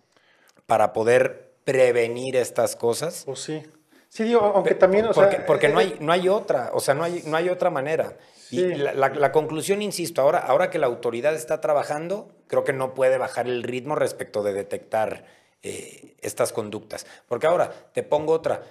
[0.67, 3.25] para poder prevenir estas cosas.
[3.25, 3.63] Pues sí.
[4.09, 6.95] Sí, digo, aunque también, o porque, sea, porque no, hay, no hay otra, o sea,
[6.95, 8.17] no hay, no hay otra manera.
[8.51, 13.19] Y la, conclusión, insisto, ahora, ahora que la autoridad está trabajando, creo que no puede
[13.19, 15.25] bajar el ritmo respecto de detectar
[15.63, 17.07] eh, estas conductas.
[17.27, 18.63] Porque ahora, te pongo otra.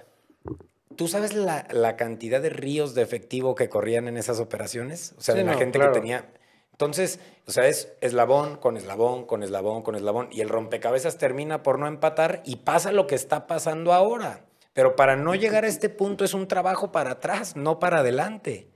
[0.96, 5.14] ¿Tú sabes la, la, cantidad de ríos de efectivo que corrían en esas operaciones?
[5.18, 6.28] O sea, de la gente que tenía...
[6.72, 11.64] Entonces, o sea, es eslabón con eslabón, con eslabón, con eslabón, y el rompecabezas termina
[11.64, 14.47] por no empatar y pasa lo que está pasando ahora.
[14.78, 18.68] Pero para no llegar a este punto es un trabajo para atrás, no para adelante.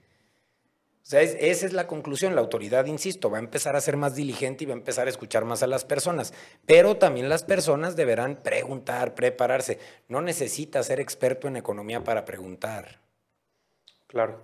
[1.03, 2.33] O sea, esa es la conclusión.
[2.33, 5.11] La autoridad, insisto, va a empezar a ser más diligente y va a empezar a
[5.11, 6.33] escuchar más a las personas.
[6.65, 9.77] Pero también las personas deberán preguntar, prepararse.
[10.07, 12.99] No necesita ser experto en economía para preguntar.
[14.07, 14.41] Claro.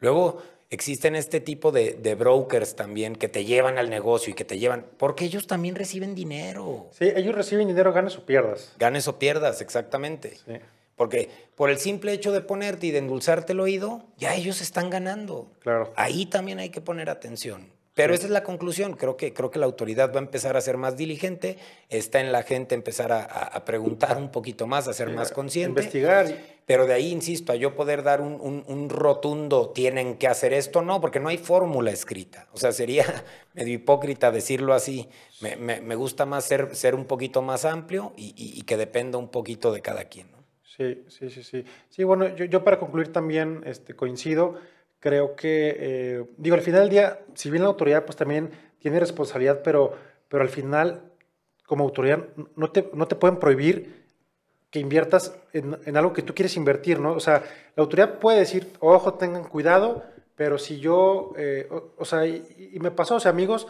[0.00, 4.46] Luego, existen este tipo de, de, brokers también que te llevan al negocio y que
[4.46, 6.88] te llevan, porque ellos también reciben dinero.
[6.92, 8.72] Sí, ellos reciben dinero, ganes o pierdas.
[8.78, 10.38] Ganes o pierdas, exactamente.
[10.46, 10.54] Sí.
[10.96, 14.90] Porque por el simple hecho de ponerte y de endulzarte el oído, ya ellos están
[14.90, 15.50] ganando.
[15.60, 15.92] Claro.
[15.96, 17.72] Ahí también hay que poner atención.
[17.94, 18.94] Pero esa es la conclusión.
[18.94, 21.58] Creo que, creo que la autoridad va a empezar a ser más diligente.
[21.88, 25.80] Está en la gente empezar a, preguntar un poquito más, a ser más consciente.
[25.80, 26.26] Investigar.
[26.66, 31.00] Pero de ahí, insisto, a yo poder dar un, rotundo, tienen que hacer esto, no,
[31.00, 32.48] porque no hay fórmula escrita.
[32.52, 33.04] O sea, sería
[33.54, 35.08] medio hipócrita decirlo así.
[35.40, 39.82] Me, gusta más ser, ser un poquito más amplio y, que dependa un poquito de
[39.82, 40.33] cada quien.
[40.76, 41.64] Sí, sí, sí, sí.
[41.88, 44.56] Sí, bueno, yo, yo para concluir también este, coincido
[45.04, 48.98] creo que, eh, digo, al final del día, si bien la autoridad pues también tiene
[48.98, 49.92] responsabilidad, pero,
[50.28, 51.02] pero al final,
[51.66, 52.24] como autoridad,
[52.56, 54.02] no te, no te pueden prohibir
[54.70, 57.12] que inviertas en, algo que tú quieres invertir, ¿no?
[57.12, 57.44] O sea,
[57.76, 60.02] la autoridad puede decir, ojo, tengan cuidado,
[60.36, 61.68] pero si yo, eh,
[61.98, 63.68] o, sea, y, me pasó, o sea, amigos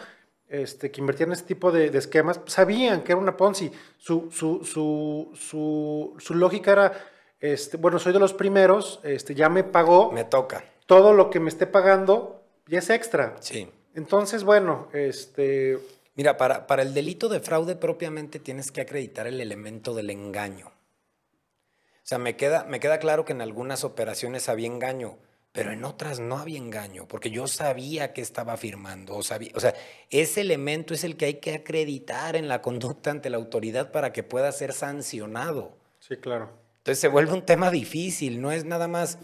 [0.62, 3.70] este, que invertían en este tipo de, esquemas, sabían que era una Ponzi.
[3.98, 6.92] Su, su, su, su, su lógica era,
[7.40, 10.12] este, bueno, soy de los primeros, este, ya me pagó.
[10.12, 13.36] Me toca todo lo que me esté pagando ya es extra.
[13.40, 13.70] Sí.
[13.94, 15.78] Entonces, bueno, este...
[16.16, 20.68] Mira, para, para el delito de fraude propiamente tienes que acreditar el elemento del engaño.
[20.68, 25.16] O sea, me queda, me queda claro que en algunas operaciones había engaño,
[25.54, 29.14] pero en otras no había engaño, porque yo sabía que estaba firmando.
[29.14, 29.72] O, sabía, o sea,
[30.10, 34.12] ese elemento es el que hay que acreditar en la conducta ante la autoridad para
[34.12, 35.76] que pueda ser sancionado.
[36.00, 36.50] Sí, claro.
[36.78, 39.18] Entonces se vuelve un tema difícil, no es nada más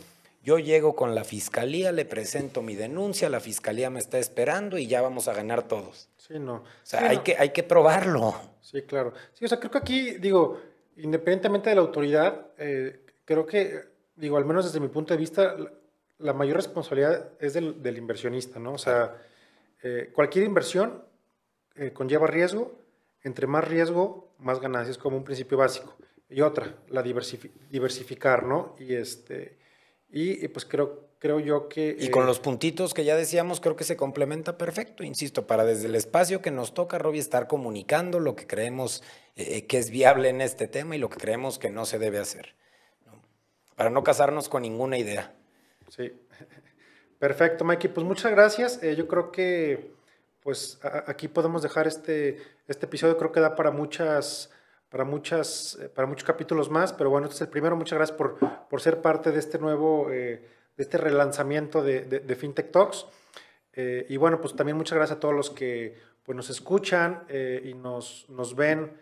[0.45, 4.87] yo llego con la fiscalía, le presento mi denuncia, la fiscalía me está esperando y
[4.87, 6.09] ya vamos a ganar todos.
[6.17, 6.55] Sí, no.
[6.55, 8.37] O sea, hay, Que, hay que probarlo.
[8.61, 9.15] Sí, claro.
[9.33, 10.61] Sí, o sea, creo que aquí, digo,
[10.97, 13.81] independientemente de la autoridad, eh, creo que,
[14.15, 15.57] digo, al menos desde mi punto de vista,
[16.21, 18.73] la, mayor responsabilidad es del, del, inversionista, ¿no?
[18.73, 19.17] O sea,
[19.83, 21.05] eh, cualquier inversión
[21.75, 22.79] eh, conlleva riesgo,
[23.23, 25.97] entre más riesgo, más ganancias, como un principio básico.
[26.29, 28.77] Y otra, la diversificar, ¿no?
[28.79, 29.61] Y este
[30.13, 31.97] y, pues creo, creo yo que...
[31.99, 35.65] Y con eh, los puntitos que ya decíamos, creo que se complementa perfecto, insisto, para
[35.65, 39.05] desde el espacio que nos toca, Robbie, estar comunicando lo que creemos
[39.37, 42.19] eh, que es viable en este tema y lo que creemos que no se debe
[42.19, 42.57] hacer.
[43.77, 45.33] Para no casarnos con ninguna idea.
[45.91, 46.11] Sí.
[47.19, 47.93] Perfecto, Mikey.
[47.93, 48.83] Pues muchas gracias.
[48.83, 49.93] Eh, yo creo que
[50.43, 53.19] pues aquí podemos dejar este, este episodio.
[53.19, 54.51] Creo que da para muchas
[54.91, 57.77] para, muchas, eh, para muchos capítulos más, pero bueno, este es el primero.
[57.77, 58.39] Muchas gracias por,
[58.69, 60.45] por ser parte de este nuevo, eh,
[60.77, 63.07] de este relanzamiento de, de, FinTech Talks.
[63.73, 67.25] Eh, y bueno, pues también muchas gracias a todos los que pues, nos escuchan
[67.65, 68.93] y nos, nos ven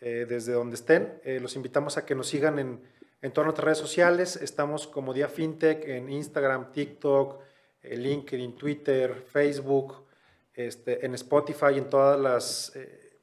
[0.00, 1.20] desde donde estén.
[1.40, 2.80] los invitamos a que nos sigan en,
[3.22, 4.36] en todas nuestras redes sociales.
[4.36, 7.40] Estamos como Día FinTech en Instagram, TikTok,
[7.82, 10.04] LinkedIn, Twitter, Facebook,
[10.54, 12.72] este, en Spotify, en todas las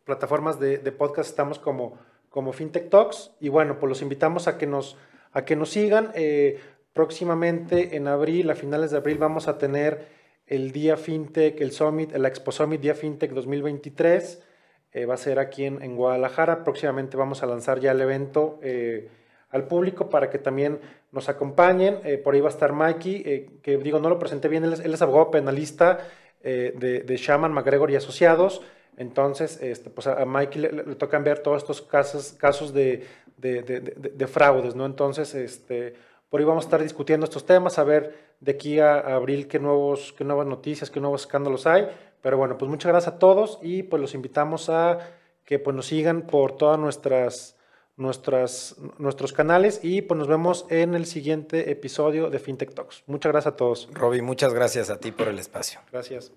[0.03, 3.31] plataformas de, podcast estamos como como FinTech Talks.
[3.39, 4.97] Y bueno, pues los invitamos a que nos,
[5.31, 6.11] a que nos sigan.
[6.15, 6.59] Eh,
[6.93, 10.07] próximamente en abril, a finales de abril, vamos a tener
[10.47, 14.43] el Día FinTech, el Summit, el Expo Summit Día FinTech 2023.
[14.91, 16.63] Eh, va a ser aquí en, Guadalajara.
[16.63, 19.09] Próximamente vamos a lanzar ya el evento eh,
[19.49, 20.79] al público para que también
[21.11, 22.01] nos acompañen.
[22.23, 25.31] por ahí va a estar Mikey, que digo, no lo presenté bien, él es, abogado
[25.31, 25.99] penalista
[26.43, 28.61] de, de Shaman, McGregor y Asociados.
[28.97, 33.07] Entonces, este, pues a Mikey le, le, tocan ver todos estos casos, casos de,
[33.39, 34.85] de, fraudes, ¿no?
[34.85, 35.93] Entonces, este,
[36.29, 39.59] por ahí vamos a estar discutiendo estos temas, a ver de aquí a, abril qué,
[39.59, 41.87] nuevos, qué nuevas noticias, qué nuevos escándalos hay.
[42.21, 44.99] Pero bueno, pues muchas gracias a todos y pues los invitamos a
[45.45, 47.57] que pues nos sigan por todas nuestras
[47.99, 53.03] nuestras, nuestros canales y pues nos vemos en el siguiente episodio de FinTech Talks.
[53.05, 53.89] Muchas gracias a todos.
[53.93, 55.81] Roby, muchas gracias a ti por el espacio.
[55.91, 56.31] Gracias.